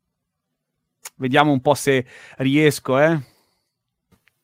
[1.16, 2.06] Vediamo un po' se
[2.38, 3.34] riesco, eh.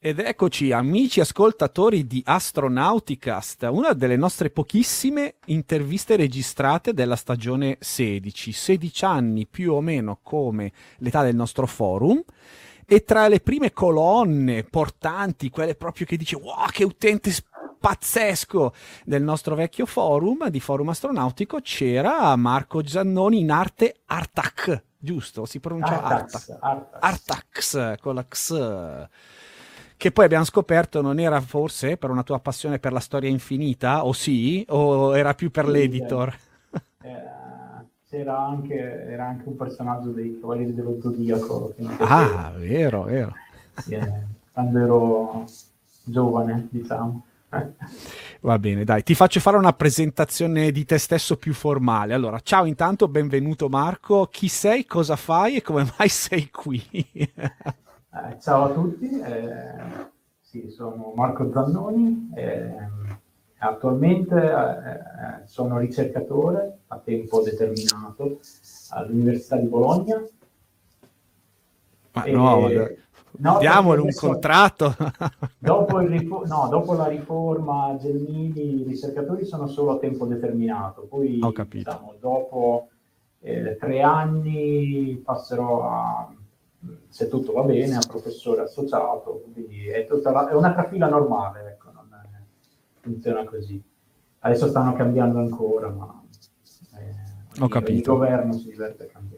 [0.05, 8.51] Ed eccoci, amici ascoltatori di Astronauticast, una delle nostre pochissime interviste registrate della stagione 16,
[8.51, 12.21] 16 anni più o meno come l'età del nostro forum.
[12.85, 17.31] E tra le prime colonne portanti, quelle proprio che dice wow, che utente
[17.83, 18.73] pazzesco
[19.05, 25.47] del nostro vecchio forum, di forum astronautico, c'era Marco Giannoni in arte Artac, giusto?
[25.47, 26.99] Si pronuncia Artax, Artax.
[27.01, 29.09] Artax con la X
[29.97, 34.05] che poi abbiamo scoperto non era forse per una tua passione per la storia infinita,
[34.05, 36.37] o sì, o era più per sì, l'editor?
[37.03, 41.75] Eh, era, anche, era anche un personaggio dei Cavalieri dello Zodiaco.
[41.99, 43.33] Ah, vero, vero.
[43.77, 44.13] Sì, eh,
[44.53, 45.45] quando ero
[46.03, 47.25] giovane, diciamo.
[48.41, 52.15] Va bene, dai, ti faccio fare una presentazione di te stesso più formale.
[52.15, 54.27] Allora, ciao intanto, benvenuto Marco.
[54.27, 56.83] Chi sei, cosa fai e come mai sei qui?
[56.95, 62.75] eh, ciao a tutti, eh, sì, sono Marco Zannoni, eh,
[63.59, 68.41] attualmente eh, sono ricercatore a tempo determinato
[68.91, 70.21] all'Università di Bologna.
[72.15, 72.69] Ma no,
[73.43, 74.95] No, Diamole un contratto.
[75.59, 81.03] dopo, rifo- no, dopo, la riforma Gelmini, i ricercatori sono solo a tempo determinato.
[81.09, 81.91] Poi, Ho capito.
[81.91, 82.89] Diciamo, dopo
[83.41, 86.33] eh, tre anni passerò a,
[87.09, 89.43] se tutto va bene, a professore associato.
[89.53, 92.39] Quindi è, la, è una trafila normale, ecco, non è,
[93.01, 93.83] funziona così.
[94.39, 96.23] Adesso stanno cambiando ancora, ma
[96.97, 97.93] eh, Ho capito.
[97.93, 99.32] il governo si diverte a cambiare.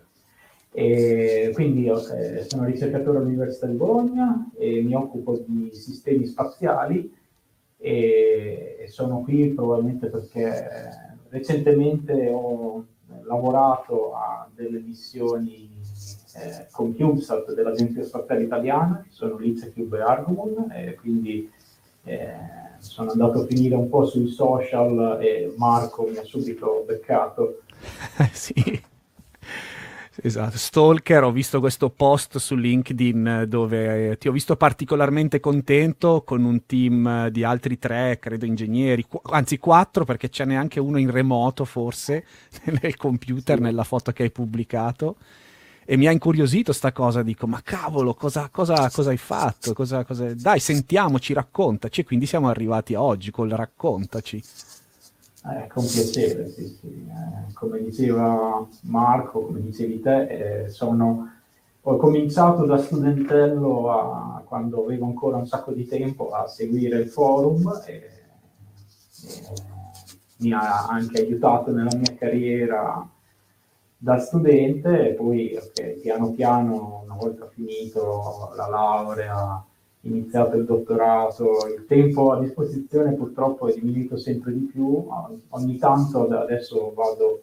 [0.77, 7.15] E quindi okay, sono ricercatore all'Università di Bologna e mi occupo di sistemi spaziali
[7.79, 12.85] e sono qui probabilmente perché recentemente ho
[13.23, 15.71] lavorato a delle missioni
[16.35, 21.49] eh, con CubeSat dell'Agenzia Spaziale Italiana, sono LizaCube e Argomon, e quindi
[22.03, 22.35] eh,
[22.79, 27.61] sono andato a finire un po' sui social e Marco mi ha subito beccato.
[28.33, 28.93] sì
[30.23, 36.23] Esatto, Stalker, ho visto questo post su LinkedIn dove eh, ti ho visto particolarmente contento
[36.25, 40.79] con un team di altri tre, credo ingegneri, qu- anzi quattro perché ce n'è anche
[40.79, 42.25] uno in remoto forse
[42.81, 45.17] nel computer, nella foto che hai pubblicato.
[45.87, 49.75] E mi ha incuriosito sta cosa, dico, ma cavolo, cosa, cosa, cosa hai fatto?
[49.75, 50.05] Cosa,
[50.35, 52.01] dai, sentiamoci, raccontaci.
[52.01, 54.43] E quindi siamo arrivati a oggi col raccontaci.
[55.47, 56.87] Eh, con piacere, sì, sì.
[56.87, 61.31] Eh, come diceva Marco, come dicevi te, eh, sono,
[61.83, 67.09] ho cominciato da studentello a, quando avevo ancora un sacco di tempo a seguire il
[67.11, 68.13] forum e, e
[70.39, 73.07] mi ha anche aiutato nella mia carriera
[73.99, 79.63] da studente e poi okay, piano piano, una volta finito la laurea,
[80.05, 85.07] iniziato il dottorato, il tempo a disposizione purtroppo è diminuito sempre di più,
[85.49, 87.41] ogni tanto adesso vado,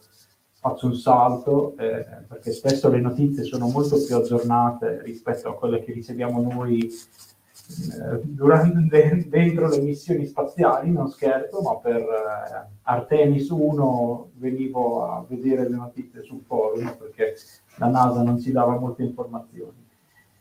[0.59, 5.83] faccio un salto eh, perché spesso le notizie sono molto più aggiornate rispetto a quelle
[5.83, 13.49] che riceviamo noi eh, durante, dentro le missioni spaziali, non scherzo, ma per eh, Artemis
[13.49, 17.35] 1 venivo a vedere le notizie sul forum perché
[17.77, 19.87] la NASA non ci dava molte informazioni.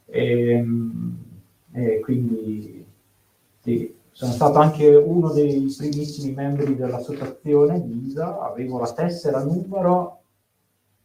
[0.04, 1.29] E, ehm,
[1.72, 2.84] e quindi
[3.60, 10.22] sì, sono stato anche uno dei primissimi membri dell'associazione di ISA, avevo la tessera numero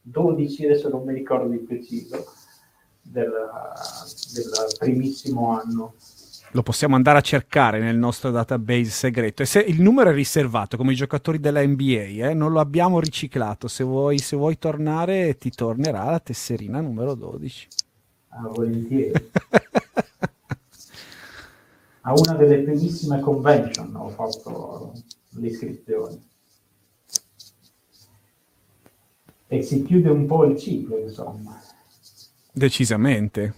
[0.01, 2.25] 12, adesso non mi ricordo di preciso,
[3.01, 3.31] del,
[4.33, 5.93] del primissimo anno.
[6.51, 9.41] Lo possiamo andare a cercare nel nostro database segreto.
[9.41, 12.99] E se il numero è riservato, come i giocatori della NBA, eh, non lo abbiamo
[12.99, 13.67] riciclato.
[13.67, 17.67] Se vuoi, se vuoi tornare, ti tornerà la tesserina numero 12.
[18.29, 19.11] Ah, volentieri.
[22.07, 24.93] a una delle primissime convention ho fatto
[25.31, 26.19] l'iscrizione.
[29.47, 31.59] E si chiude un po' il ciclo, insomma.
[32.51, 33.53] Decisamente.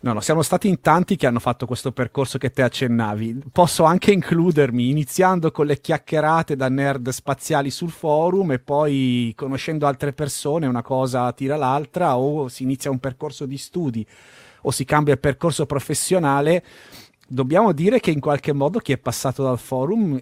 [0.00, 3.42] No, no, siamo stati in tanti che hanno fatto questo percorso che te accennavi.
[3.50, 9.86] Posso anche includermi, iniziando con le chiacchierate da nerd spaziali sul forum e poi conoscendo
[9.86, 14.06] altre persone, una cosa tira l'altra, o si inizia un percorso di studi
[14.66, 16.62] o si cambia il percorso professionale
[17.26, 20.20] dobbiamo dire che in qualche modo chi è passato dal forum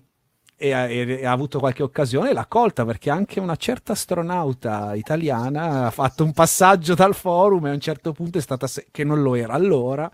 [0.56, 5.86] e ha, e ha, avuto qualche occasione l'ha colta perché anche una certa astronauta italiana
[5.86, 9.04] ha fatto un passaggio dal forum e a un certo punto è stata se- che
[9.04, 10.10] non lo era allora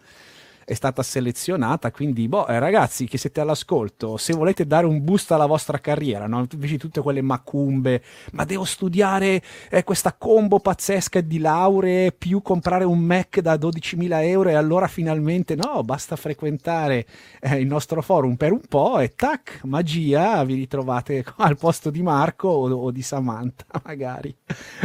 [0.71, 1.91] è stata selezionata.
[1.91, 6.29] Quindi, boh, eh, ragazzi che siete all'ascolto, se volete dare un boost alla vostra carriera,
[6.29, 6.47] no?
[6.49, 8.03] invece tutte quelle macumbe,
[8.33, 14.23] ma devo studiare eh, questa combo pazzesca di lauree più comprare un Mac da 12.000
[14.27, 17.05] euro e allora finalmente no, basta frequentare
[17.41, 22.03] eh, il nostro forum per un po' e tac, magia, vi ritrovate al posto di
[22.03, 24.33] Marco o, o di Samantha, magari.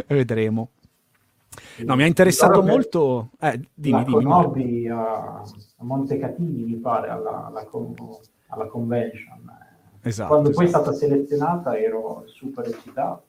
[0.08, 0.75] Vedremo.
[1.86, 3.30] No, mi ha interessato molto.
[3.40, 4.24] Eh, dimmi, la dimmi.
[4.24, 7.68] conobbi a, a Montecatini, mi pare, alla, alla,
[8.48, 9.52] alla convention.
[10.02, 10.64] Esatto, Quando esatto.
[10.64, 10.84] poi è esatto.
[10.84, 13.24] stata selezionata ero super eccitato.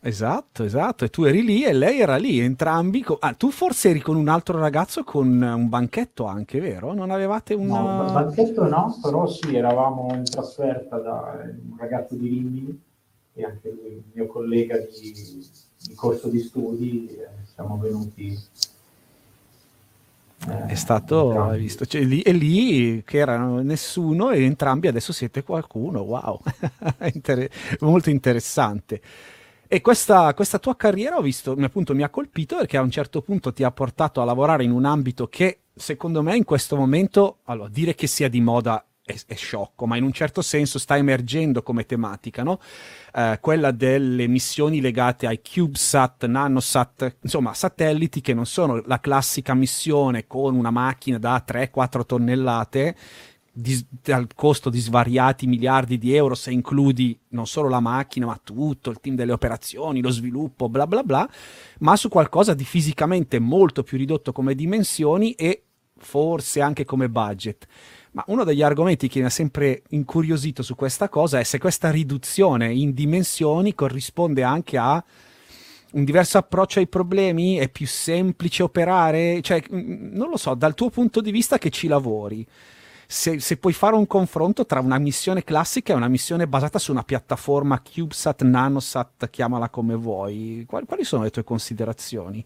[0.00, 3.02] Esatto, esatto, e tu eri lì e lei era lì, entrambi.
[3.02, 6.94] Co- ah, tu forse eri con un altro ragazzo con un banchetto anche, vero?
[6.94, 7.66] Non avevate un...
[7.66, 12.80] No, banchetto no, però sì, eravamo in trasferta da un ragazzo di Rimini
[13.34, 15.12] e anche lui, il mio collega di,
[15.88, 18.38] di corso di studi, eh, siamo venuti
[20.66, 25.42] è stato, hai visto, cioè, lì, è lì che erano nessuno e entrambi adesso siete
[25.42, 26.40] qualcuno, wow,
[27.12, 29.00] Inter- molto interessante.
[29.66, 33.20] E questa, questa, tua carriera ho visto, appunto mi ha colpito perché a un certo
[33.20, 37.38] punto ti ha portato a lavorare in un ambito che secondo me in questo momento,
[37.44, 40.98] allora dire che sia di moda è, è, sciocco, ma in un certo senso sta
[40.98, 42.60] emergendo come tematica, no?
[43.14, 49.54] eh, quella delle missioni legate ai CubeSat, NanoSat, insomma satelliti che non sono la classica
[49.54, 52.96] missione con una macchina da 3-4 tonnellate
[53.50, 58.38] di, al costo di svariati miliardi di euro se includi non solo la macchina ma
[58.42, 61.28] tutto, il team delle operazioni, lo sviluppo, bla bla bla,
[61.78, 65.62] ma su qualcosa di fisicamente molto più ridotto come dimensioni e
[65.96, 67.66] forse anche come budget.
[68.18, 71.88] Ma uno degli argomenti che mi ha sempre incuriosito su questa cosa è se questa
[71.92, 75.02] riduzione in dimensioni corrisponde anche a
[75.92, 80.74] un diverso approccio ai problemi, è più semplice operare, cioè mm, non lo so, dal
[80.74, 82.44] tuo punto di vista che ci lavori.
[83.06, 86.90] Se, se, puoi fare un confronto tra una missione classica e una missione basata su
[86.90, 92.44] una piattaforma CubeSat, NanoSat, chiamala come vuoi, quali, quali sono le tue considerazioni?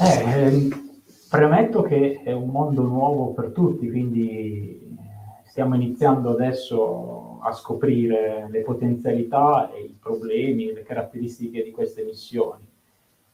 [0.00, 0.87] Eh, ehm,
[1.28, 4.96] Premetto che è un mondo nuovo per tutti, quindi
[5.44, 12.66] stiamo iniziando adesso a scoprire le potenzialità e i problemi, le caratteristiche di queste missioni.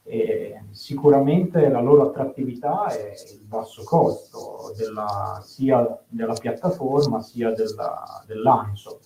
[0.03, 8.21] E sicuramente la loro attrattività è il basso costo della, sia della piattaforma sia della,
[8.27, 8.99] dell'ANSO.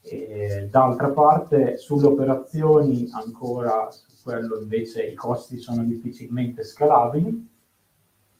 [0.00, 7.50] E, d'altra parte sulle operazioni ancora su quello invece i costi sono difficilmente scalabili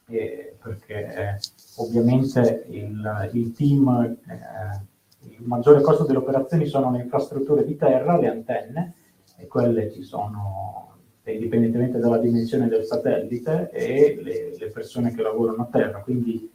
[0.07, 1.39] eh, perché
[1.77, 4.81] ovviamente il, il team, eh,
[5.29, 8.93] il maggiore costo delle operazioni sono le infrastrutture di terra, le antenne,
[9.37, 10.91] e quelle ci sono
[11.25, 16.01] indipendentemente dalla dimensione del satellite e le, le persone che lavorano a terra.
[16.01, 16.51] Quindi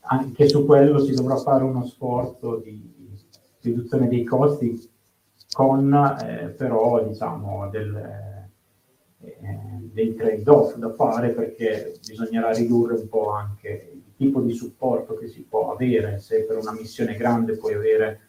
[0.00, 2.98] anche su quello si dovrà fare uno sforzo di
[3.60, 4.88] riduzione dei costi
[5.52, 8.29] con eh, però diciamo del,
[9.92, 15.28] dei trade-off da fare perché bisognerà ridurre un po' anche il tipo di supporto che
[15.28, 16.18] si può avere.
[16.18, 18.20] Se per una missione grande puoi avere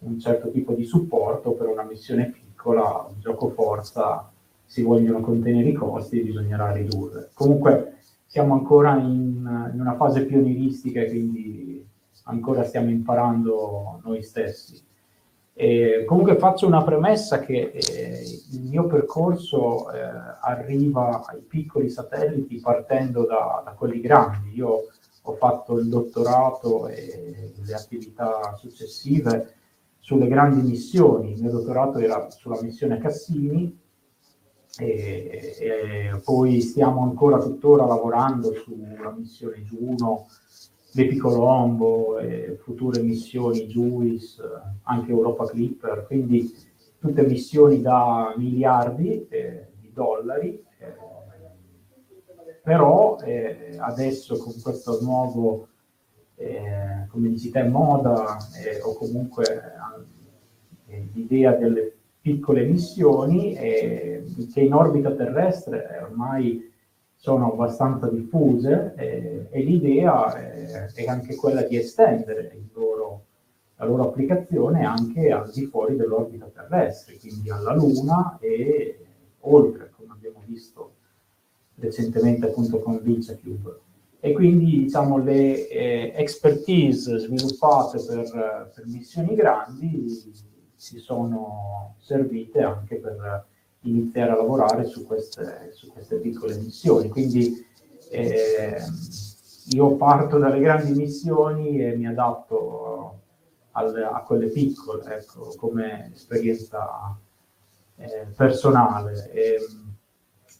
[0.00, 4.30] un certo tipo di supporto, per una missione piccola, un gioco forza,
[4.64, 7.30] si vogliono contenere i costi e bisognerà ridurre.
[7.32, 11.86] Comunque siamo ancora in, in una fase pionieristica e quindi
[12.24, 14.82] ancora stiamo imparando noi stessi.
[15.56, 20.00] E comunque faccio una premessa che eh, il mio percorso eh,
[20.40, 24.56] arriva ai piccoli satelliti partendo da, da, quelli grandi.
[24.56, 24.88] Io
[25.22, 29.54] ho fatto il dottorato e le attività successive
[30.00, 31.34] sulle grandi missioni.
[31.34, 33.78] Il mio dottorato era sulla missione Cassini
[34.76, 40.26] e, e poi stiamo ancora tuttora lavorando sulla missione Juno
[40.94, 44.42] l'Epicolombo, e future missioni JUICE,
[44.84, 46.52] anche Europa Clipper, quindi
[46.98, 50.94] tutte missioni da miliardi eh, di dollari, eh,
[52.62, 55.68] però eh, adesso con questo nuovo,
[56.36, 59.44] eh, come dici te, moda eh, o comunque
[60.86, 66.72] eh, l'idea delle piccole missioni che in orbita terrestre ormai
[67.24, 73.24] sono abbastanza diffuse eh, e l'idea eh, è anche quella di estendere loro,
[73.76, 78.98] la loro applicazione anche al di fuori dell'orbita terrestre, quindi alla Luna e
[79.40, 80.96] oltre, come abbiamo visto
[81.76, 83.78] recentemente appunto con VinciaCube.
[84.20, 90.10] E quindi diciamo le eh, expertise sviluppate per, per missioni grandi
[90.74, 93.46] si sono servite anche per
[93.84, 97.08] iniziare a lavorare su queste, su queste piccole missioni.
[97.08, 97.64] Quindi
[98.10, 98.78] eh,
[99.70, 103.20] io parto dalle grandi missioni e mi adatto
[103.72, 107.16] al, a quelle piccole, ecco, come esperienza
[107.96, 109.30] eh, personale.
[109.32, 109.58] E,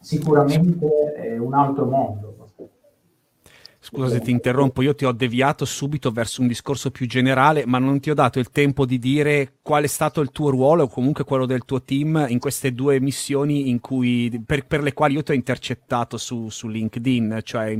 [0.05, 2.34] sicuramente è un altro mondo
[3.85, 7.79] Scusa se ti interrompo, io ti ho deviato subito verso un discorso più generale, ma
[7.79, 10.89] non ti ho dato il tempo di dire qual è stato il tuo ruolo o
[10.89, 15.23] comunque quello del tuo team in queste due missioni cui, per, per, le quali io
[15.23, 17.77] ti ho intercettato su, su LinkedIn, cioè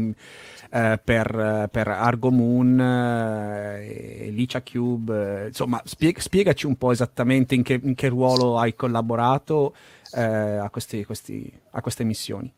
[0.71, 7.55] eh, per, per, Argo Moon, eh, Licia Cube, eh, insomma spie- spiegaci un po' esattamente
[7.55, 9.75] in che, in che ruolo hai collaborato
[10.13, 12.53] eh, a, questi, questi, a, queste missioni.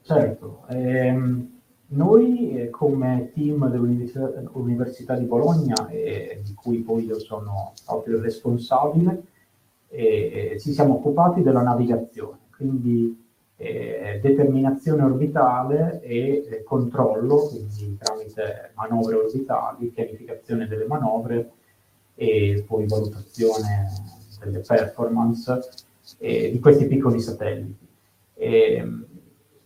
[0.00, 0.64] Certo.
[0.70, 1.58] Ehm
[1.92, 8.22] noi eh, come team dell'Università di Bologna, eh, di cui poi io sono proprio il
[8.22, 9.22] responsabile,
[9.88, 13.20] eh, ci siamo occupati della navigazione, quindi
[13.56, 21.50] eh, determinazione orbitale e eh, controllo, quindi tramite manovre orbitali, pianificazione delle manovre
[22.14, 23.88] e poi valutazione
[24.42, 25.58] delle performance
[26.18, 27.86] eh, di questi piccoli satelliti.
[28.34, 29.06] E, ehm,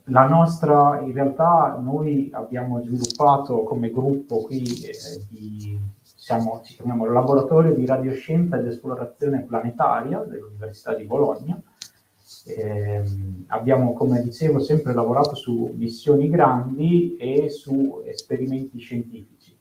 [0.09, 7.07] la nostra, in realtà noi abbiamo sviluppato come gruppo qui, eh, di, siamo, ci chiamiamo
[7.07, 11.59] Laboratorio di Radioscienza ed Esplorazione Planetaria dell'Università di Bologna.
[12.47, 13.03] Eh,
[13.47, 19.57] abbiamo, come dicevo, sempre lavorato su missioni grandi e su esperimenti scientifici.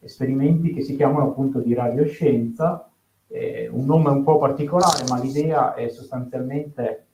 [0.00, 2.90] Esperimenti che si chiamano appunto di radioscienza,
[3.28, 7.05] eh, un nome un po' particolare, ma l'idea è sostanzialmente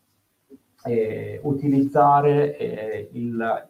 [0.85, 3.69] eh, utilizzare eh, il,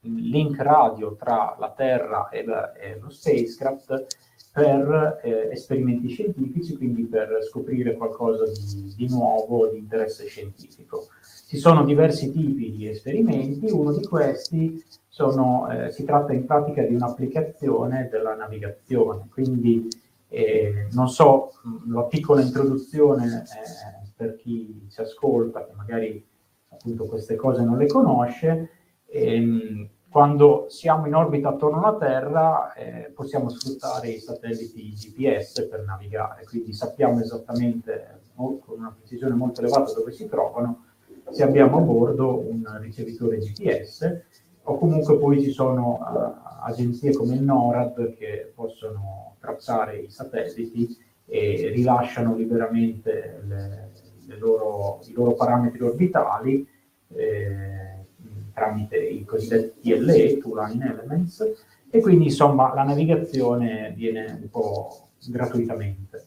[0.00, 4.06] il, link radio tra la Terra e, la, e lo spacecraft
[4.52, 11.06] per eh, esperimenti scientifici, quindi per scoprire qualcosa di, di nuovo, di interesse scientifico.
[11.46, 16.82] Ci sono diversi tipi di esperimenti, uno di questi sono, eh, si tratta in pratica
[16.82, 19.88] di un'applicazione della navigazione, quindi
[20.28, 21.52] eh, non so,
[21.88, 26.24] la piccola introduzione eh, per chi ci ascolta, che magari
[26.68, 28.70] appunto queste cose non le conosce.
[29.06, 35.84] Ehm, quando siamo in orbita attorno alla Terra eh, possiamo sfruttare i satelliti GPS per
[35.84, 40.84] navigare, quindi sappiamo esattamente con una precisione molto elevata dove si trovano
[41.30, 44.22] se abbiamo a bordo un ricevitore GPS
[44.62, 50.96] o comunque poi ci sono uh, agenzie come il NORAD che possono tracciare i satelliti
[51.26, 53.87] e rilasciano liberamente le
[54.36, 56.66] loro, i loro parametri orbitali
[57.14, 58.06] eh,
[58.52, 61.44] tramite i cosiddetti TLE, Two Elements,
[61.90, 66.26] e quindi insomma la navigazione viene un po' gratuitamente.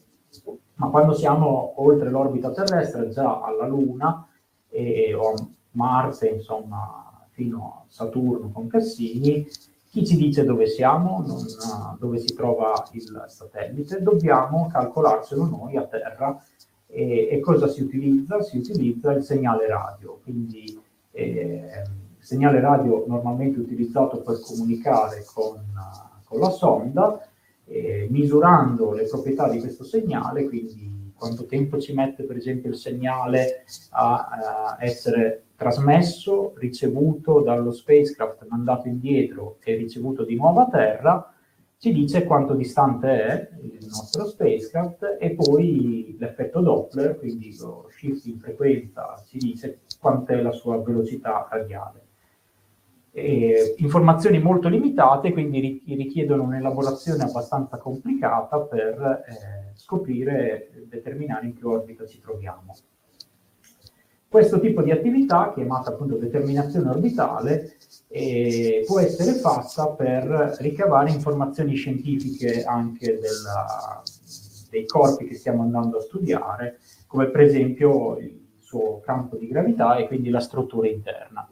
[0.74, 4.26] Ma quando siamo oltre l'orbita terrestre, già alla Luna
[4.68, 9.46] e, o a Marte, insomma, fino a Saturno con Cassini,
[9.90, 11.44] chi ci dice dove siamo, non,
[11.98, 16.42] dove si trova il satellite, dobbiamo calcolarselo noi a terra.
[16.94, 18.42] E, e cosa si utilizza?
[18.42, 20.78] Si utilizza il segnale radio, quindi
[21.12, 21.82] eh,
[22.18, 25.58] segnale radio normalmente utilizzato per comunicare con,
[26.24, 27.26] con la sonda,
[27.64, 32.76] eh, misurando le proprietà di questo segnale, quindi quanto tempo ci mette per esempio il
[32.76, 40.68] segnale a, a essere trasmesso, ricevuto dallo spacecraft, mandato indietro e ricevuto di nuovo a
[40.68, 41.31] terra,
[41.82, 48.24] ci dice quanto distante è il nostro spacecraft e poi l'effetto Doppler, quindi lo shift
[48.26, 52.06] in frequenza, ci dice quant'è la sua velocità radiale.
[53.10, 61.58] E informazioni molto limitate, quindi richiedono un'elaborazione abbastanza complicata per eh, scoprire e determinare in
[61.58, 62.76] che orbita ci troviamo.
[64.28, 67.74] Questo tipo di attività, chiamata appunto determinazione orbitale,
[68.12, 74.02] eh, può essere fatta per ricavare informazioni scientifiche anche della,
[74.68, 79.96] dei corpi che stiamo andando a studiare, come per esempio il suo campo di gravità
[79.96, 81.48] e quindi la struttura interna.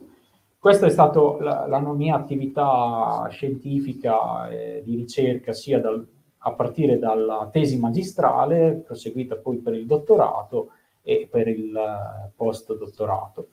[0.59, 6.07] Questa è stata la, la mia attività scientifica eh, di ricerca sia dal,
[6.37, 10.73] a partire dalla tesi magistrale, proseguita poi per il dottorato
[11.03, 13.49] e per il eh, post-dottorato.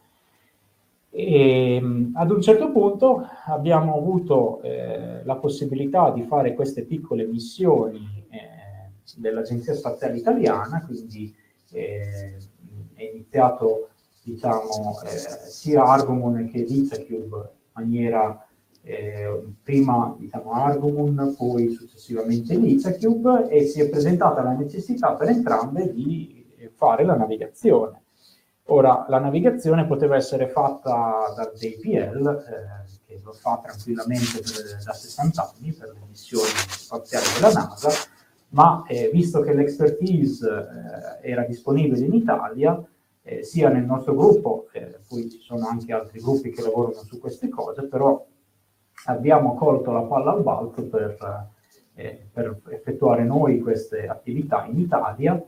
[1.19, 1.81] E,
[2.13, 8.91] ad un certo punto abbiamo avuto eh, la possibilità di fare queste piccole missioni eh,
[9.15, 11.33] dell'Agenzia Spaziale Italiana, quindi
[11.71, 12.37] eh,
[12.93, 13.89] è iniziato
[14.21, 15.17] diciamo, eh,
[15.49, 18.47] sia Argomon che LizaCube in maniera
[18.83, 25.91] eh, prima diciamo, Argomon, poi successivamente LizaCube e si è presentata la necessità per entrambe
[25.91, 26.45] di
[26.75, 28.03] fare la navigazione.
[28.69, 34.91] Ora, la navigazione poteva essere fatta da JPL, eh, che lo fa tranquillamente per, da
[34.91, 37.89] 60 anni per le missioni spaziali della NASA,
[38.49, 40.49] ma eh, visto che l'expertise
[41.21, 42.83] eh, era disponibile in Italia,
[43.21, 47.19] eh, sia nel nostro gruppo, eh, poi ci sono anche altri gruppi che lavorano su
[47.19, 48.25] queste cose, però
[49.05, 51.51] abbiamo colto la palla al balzo per,
[51.93, 55.41] eh, per effettuare noi queste attività in Italia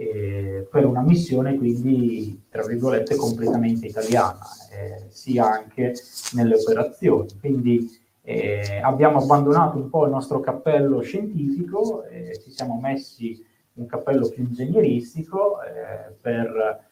[0.00, 4.40] eh, per una missione quindi, tra virgolette, completamente italiana,
[4.72, 5.92] eh, sia anche
[6.32, 7.28] nelle operazioni.
[7.38, 7.86] Quindi
[8.22, 13.44] eh, abbiamo abbandonato un po' il nostro cappello scientifico, eh, ci siamo messi
[13.74, 16.88] un cappello più ingegneristico eh, per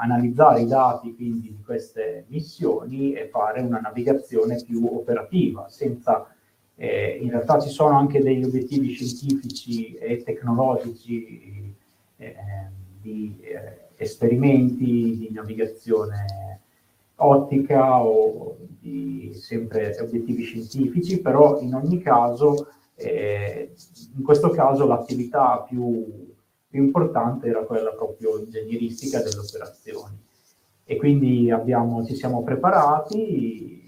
[0.00, 6.26] analizzare i dati quindi di queste missioni e fare una navigazione più operativa, senza
[6.74, 11.76] in realtà ci sono anche degli obiettivi scientifici e tecnologici
[12.18, 12.36] eh,
[13.00, 13.36] di
[13.96, 16.60] esperimenti di navigazione
[17.16, 23.72] ottica o di sempre obiettivi scientifici, però in ogni caso, eh,
[24.16, 26.34] in questo caso l'attività più,
[26.68, 30.16] più, importante era quella proprio ingegneristica delle operazioni.
[30.84, 33.78] E quindi abbiamo, ci siamo preparati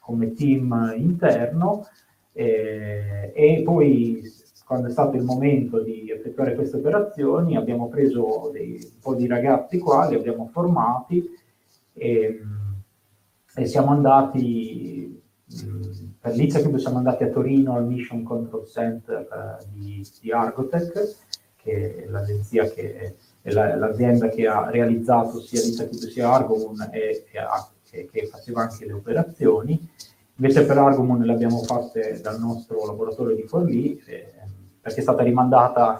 [0.00, 1.86] come team interno
[2.32, 4.22] eh, e poi
[4.72, 9.26] quando è stato il momento di effettuare queste operazioni, abbiamo preso dei, un po' di
[9.26, 11.28] ragazzi qua, li abbiamo formati
[11.92, 12.40] e,
[13.54, 15.20] e siamo andati,
[16.18, 21.16] per l'ICACUB siamo andati a Torino al Mission Control Center uh, di, di, Argotech,
[21.54, 27.26] che è l'agenzia che è la, l'azienda che ha realizzato sia l'ICACUB sia Argomun e,
[27.30, 29.78] e ha, che, che faceva anche le operazioni.
[30.36, 34.31] Invece per Argomon le abbiamo fatte dal nostro laboratorio di Forlì, eh,
[34.82, 35.96] perché è stata rimandata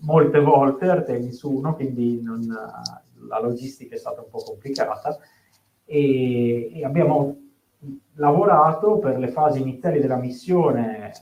[0.00, 2.40] molte volte Artemis 1, quindi non,
[3.28, 5.18] la logistica è stata un po' complicata
[5.84, 7.36] e, e, abbiamo
[8.14, 11.12] lavorato per le fasi iniziali della missione,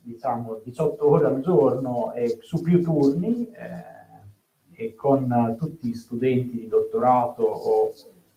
[0.00, 6.60] diciamo 18 ore al giorno e su più turni eh, e con tutti gli studenti
[6.60, 7.92] di dottorato o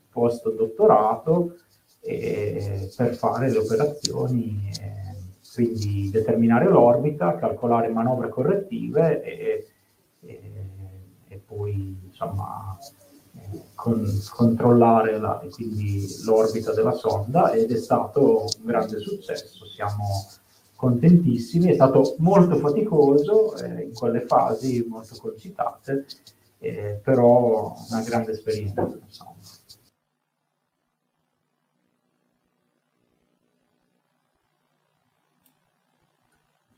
[0.09, 1.57] post-dottorato
[2.01, 4.69] eh, per fare le operazioni.
[4.81, 4.98] Eh,
[5.59, 9.67] quindi determinare l'orbita, calcolare manovre correttive e,
[10.21, 10.51] e,
[11.27, 12.77] e poi insomma
[13.75, 15.41] con, controllare la,
[16.23, 19.65] l'orbita della sonda ed è stato un grande successo.
[19.65, 20.25] Siamo
[20.77, 26.05] contentissimi, è stato molto faticoso eh, in quelle fasi molto concitate,
[26.59, 28.89] eh, però una grande esperienza.
[29.05, 29.35] Insomma.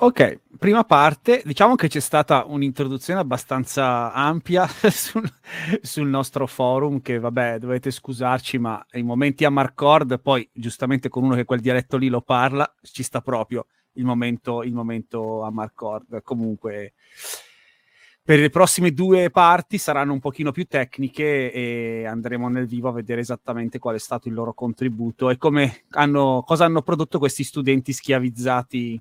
[0.03, 5.31] Ok, prima parte, diciamo che c'è stata un'introduzione abbastanza ampia sul,
[5.79, 11.21] sul, nostro forum, che vabbè, dovete scusarci, ma i momenti a Marcord, poi giustamente con
[11.23, 15.51] uno che quel dialetto lì lo parla, ci sta proprio il momento, il momento a
[15.51, 16.23] Marcord.
[16.23, 16.93] Comunque,
[18.23, 22.93] per le prossime due parti saranno un pochino più tecniche e andremo nel vivo a
[22.93, 27.43] vedere esattamente qual è stato il loro contributo e come hanno, cosa hanno prodotto questi
[27.43, 28.99] studenti schiavizzati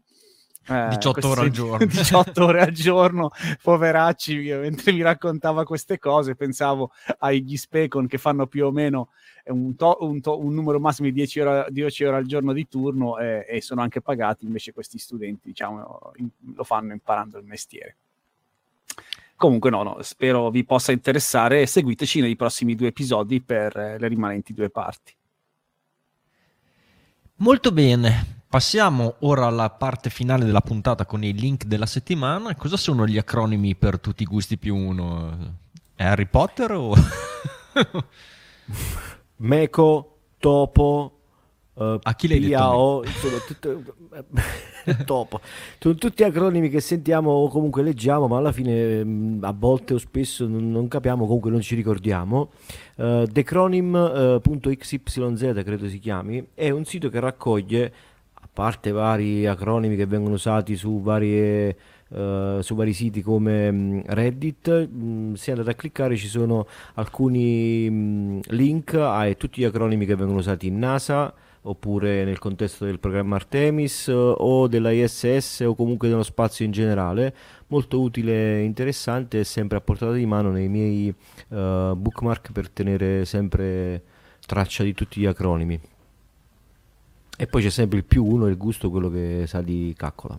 [0.71, 1.85] eh, 18 ore al giorno.
[1.87, 3.31] 18 ore al giorno
[3.63, 9.09] poveracci mentre mi raccontava queste cose pensavo agli Specon che fanno più o meno
[9.47, 12.69] un, to- un, to- un numero massimo di 10 ore, 10 ore, al giorno di
[12.69, 17.45] turno eh, e sono anche pagati invece questi studenti diciamo in- lo fanno imparando il
[17.45, 17.97] mestiere.
[19.35, 24.09] Comunque no, no spero vi possa interessare seguiteci nei prossimi due episodi per eh, le
[24.09, 25.15] rimanenti due parti.
[27.37, 32.57] Molto bene Passiamo ora alla parte finale della puntata con i link della settimana.
[32.57, 35.55] Cosa sono gli acronimi per tutti i gusti più uno?
[35.95, 36.93] È Harry Potter o...
[39.37, 41.21] Meco, Topo,
[41.73, 43.09] Uh, a chi l'hai PAO, detto?
[43.09, 43.83] Insomma, tutto,
[45.07, 45.41] topo.
[45.79, 49.99] Sono tutti acronimi che sentiamo o comunque leggiamo, ma alla fine mm, a volte o
[49.99, 52.51] spesso non, capiamo, comunque non ci ricordiamo.
[52.97, 57.91] Uh, Decronym.xyz credo si chiami, è un sito che raccoglie
[58.53, 61.77] parte vari acronimi che vengono usati su, varie,
[62.09, 67.87] uh, su vari siti come um, Reddit, um, se andate a cliccare ci sono alcuni
[67.89, 71.33] um, link a tutti gli acronimi che vengono usati in NASA
[71.63, 76.71] oppure nel contesto del programma Artemis uh, o della ISS o comunque nello spazio in
[76.71, 77.35] generale.
[77.69, 81.09] Molto utile e interessante e sempre a portata di mano nei miei
[81.49, 84.03] uh, bookmark per tenere sempre
[84.45, 85.81] traccia di tutti gli acronimi
[87.41, 90.39] e poi c'è sempre il più uno il gusto, quello che sa di caccola.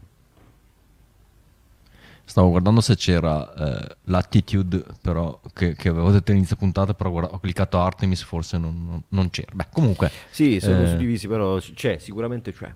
[2.23, 7.32] Stavo guardando se c'era eh, l'attitude però che, che, avevo detto all'inizio puntata, però guarda,
[7.32, 9.52] ho cliccato Artemis, forse non, non, non, c'era.
[9.52, 10.11] Beh, comunque...
[10.30, 10.90] Sì, sono eh...
[10.90, 12.72] suddivisi, però c'è, sicuramente c'è.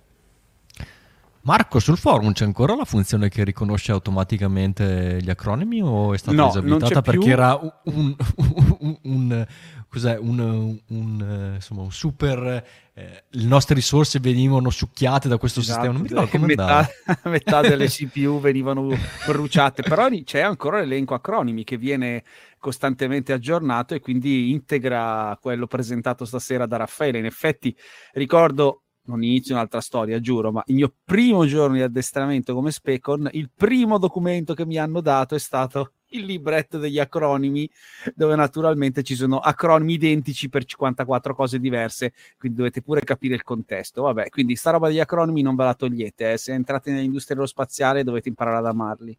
[1.46, 6.36] Marco, sul forum c'è ancora la funzione che riconosce automaticamente gli acronimi o è stata
[6.36, 8.16] no, disabilitata perché era un, un,
[8.80, 9.48] un, un
[9.88, 12.66] cos'è, un, insomma, un super...
[12.98, 16.90] Eh, le nostre risorse venivano succhiate da questo esatto, sistema, non mi ricordo come metà,
[17.30, 18.88] metà delle CPU venivano
[19.28, 22.24] bruciate, però c'è ancora l'elenco acronimi che viene
[22.58, 27.20] costantemente aggiornato e quindi integra quello presentato stasera da Raffaele.
[27.20, 27.76] In effetti
[28.14, 33.30] ricordo non inizio un'altra storia, giuro, ma il mio primo giorno di addestramento come Specon,
[33.34, 37.70] il primo documento che mi hanno dato è stato il libretto degli acronimi,
[38.14, 43.44] dove naturalmente ci sono acronimi identici per 54 cose diverse, quindi dovete pure capire il
[43.44, 44.04] contesto.
[44.04, 46.38] Vabbè, quindi sta roba degli acronimi non ve la togliete, eh.
[46.38, 49.18] se entrate nell'industria aerospaziale dovete imparare ad amarli.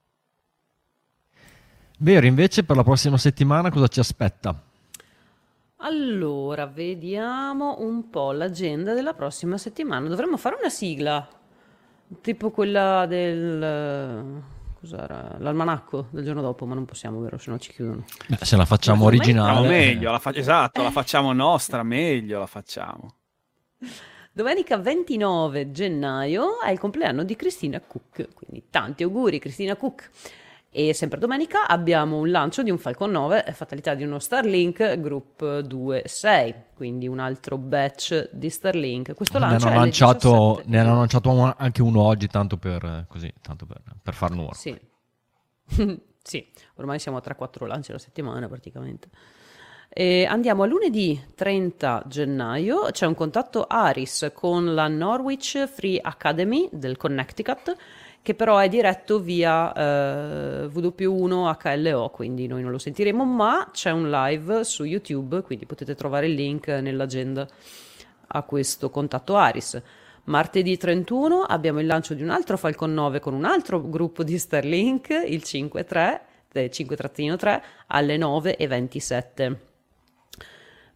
[1.98, 4.60] Vero, invece per la prossima settimana cosa ci aspetta?
[5.78, 10.08] Allora, vediamo un po' l'agenda della prossima settimana.
[10.08, 11.26] Dovremmo fare una sigla,
[12.20, 14.42] tipo quella del...
[14.80, 15.36] Cos'era?
[15.38, 17.38] L'almanacco del giorno dopo, ma non possiamo, vero?
[17.38, 18.04] Se no ci chiudono.
[18.26, 19.60] Beh, se la facciamo ma originale...
[19.60, 23.14] No, meglio, la fa- esatto, la facciamo nostra, meglio la facciamo.
[24.32, 30.10] Domenica 29 gennaio è il compleanno di Cristina Cook, quindi tanti auguri Cristina Cook.
[30.78, 35.40] E sempre domenica abbiamo un lancio di un Falcon 9, fatalità di uno Starlink Group
[35.40, 39.14] 2.6, quindi un altro batch di Starlink.
[39.14, 43.64] Questo ne lancio hanno, lanciato, ne hanno lanciato anche uno oggi, tanto per, così, tanto
[43.64, 44.52] per, per far nuovo.
[44.52, 44.78] Sì.
[46.22, 49.08] sì, ormai siamo a 3-4 lanci alla settimana praticamente.
[49.88, 56.68] E andiamo a lunedì 30 gennaio, c'è un contatto Aris con la Norwich Free Academy
[56.70, 57.74] del Connecticut
[58.26, 63.92] che però è diretto via eh, WP1 HLO, quindi noi non lo sentiremo, ma c'è
[63.92, 67.46] un live su YouTube, quindi potete trovare il link nell'agenda
[68.26, 69.80] a questo contatto Aris.
[70.24, 74.36] Martedì 31 abbiamo il lancio di un altro Falcon 9 con un altro gruppo di
[74.38, 76.20] Starlink, il 5-3,
[76.52, 79.56] 5-3 alle 9.27.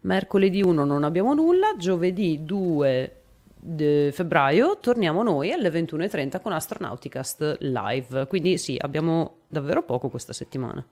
[0.01, 3.20] Mercoledì 1 non abbiamo nulla, giovedì 2
[4.11, 8.27] febbraio torniamo noi alle 21.30 con Astronauticast live.
[8.27, 10.85] Quindi sì, abbiamo davvero poco questa settimana.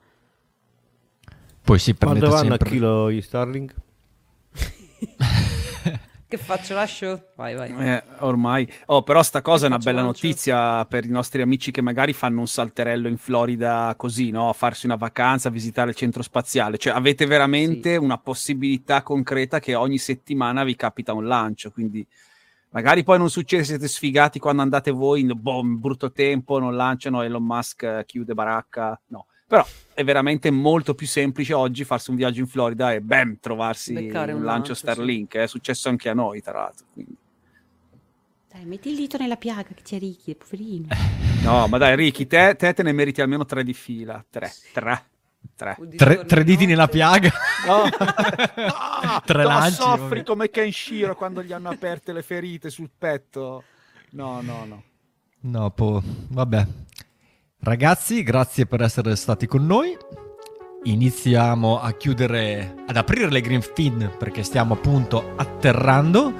[1.62, 2.68] Poi si Quando vanno sempre...
[2.68, 3.74] a chilo gli Starlink?
[6.30, 6.74] Che faccio?
[6.74, 7.30] Lascio?
[7.34, 7.74] Vai, vai.
[7.76, 8.72] Eh, ormai.
[8.86, 10.24] Oh, però sta cosa è una bella lancio.
[10.24, 14.48] notizia per i nostri amici che magari fanno un salterello in Florida così, no?
[14.48, 16.78] A farsi una vacanza, a visitare il centro spaziale.
[16.78, 21.72] Cioè, avete veramente una possibilità concreta che ogni settimana vi capita un lancio.
[21.72, 22.06] Quindi,
[22.70, 27.44] magari poi non succede, siete sfigati quando andate voi, boh, brutto tempo, non lanciano, Elon
[27.44, 29.00] Musk eh, chiude baracca.
[29.08, 29.26] No.
[29.46, 33.92] Però è veramente molto più semplice oggi farsi un viaggio in Florida e bam, trovarsi
[33.92, 34.80] Beccare un, lancio lancio, sì.
[34.80, 35.36] Starlink.
[35.36, 36.86] È successo anche a noi, tra l'altro.
[36.92, 37.16] Quindi.
[38.48, 40.86] Dai, metti il dito nella piaga che c'è Ricky, poverino.
[41.42, 44.24] No, ma dai, Ricky, te, te te ne meriti almeno tre di fila.
[44.28, 45.04] Tre, tre,
[45.56, 45.76] tre.
[45.96, 47.30] Tre, tre diti nella piaga.
[47.60, 47.84] No.
[49.22, 49.74] Tre no, lanci.
[49.74, 53.64] soffri come Ken Shiro quando gli hanno aperte le ferite sul petto.
[54.12, 54.82] No, no, no.
[55.40, 56.66] No, po- vabbè.
[57.60, 59.94] Ragazzi, grazie per essere stati con noi.
[60.84, 66.32] Iniziamo a chiudere, ad aprire le green fin perché stiamo appunto atterrando.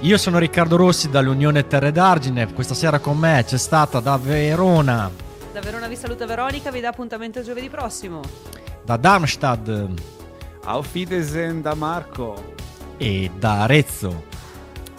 [0.00, 2.52] Io sono Riccardo Rossi dall'Unione Terre d'Argine.
[2.52, 5.10] Questa sera con me c'è stata da Verona,
[5.56, 8.20] Da Verona vi saluta Veronica, vi dà appuntamento giovedì prossimo.
[8.84, 9.88] da Darmstadt
[10.64, 12.52] Auf Wiedersehen da Marco.
[12.98, 14.24] e da Arezzo.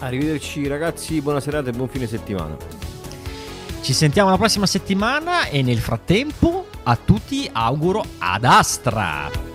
[0.00, 2.56] Arrivederci ragazzi, buona serata e buon fine settimana.
[3.82, 9.47] Ci sentiamo la prossima settimana e nel frattempo a tutti auguro ad Astra.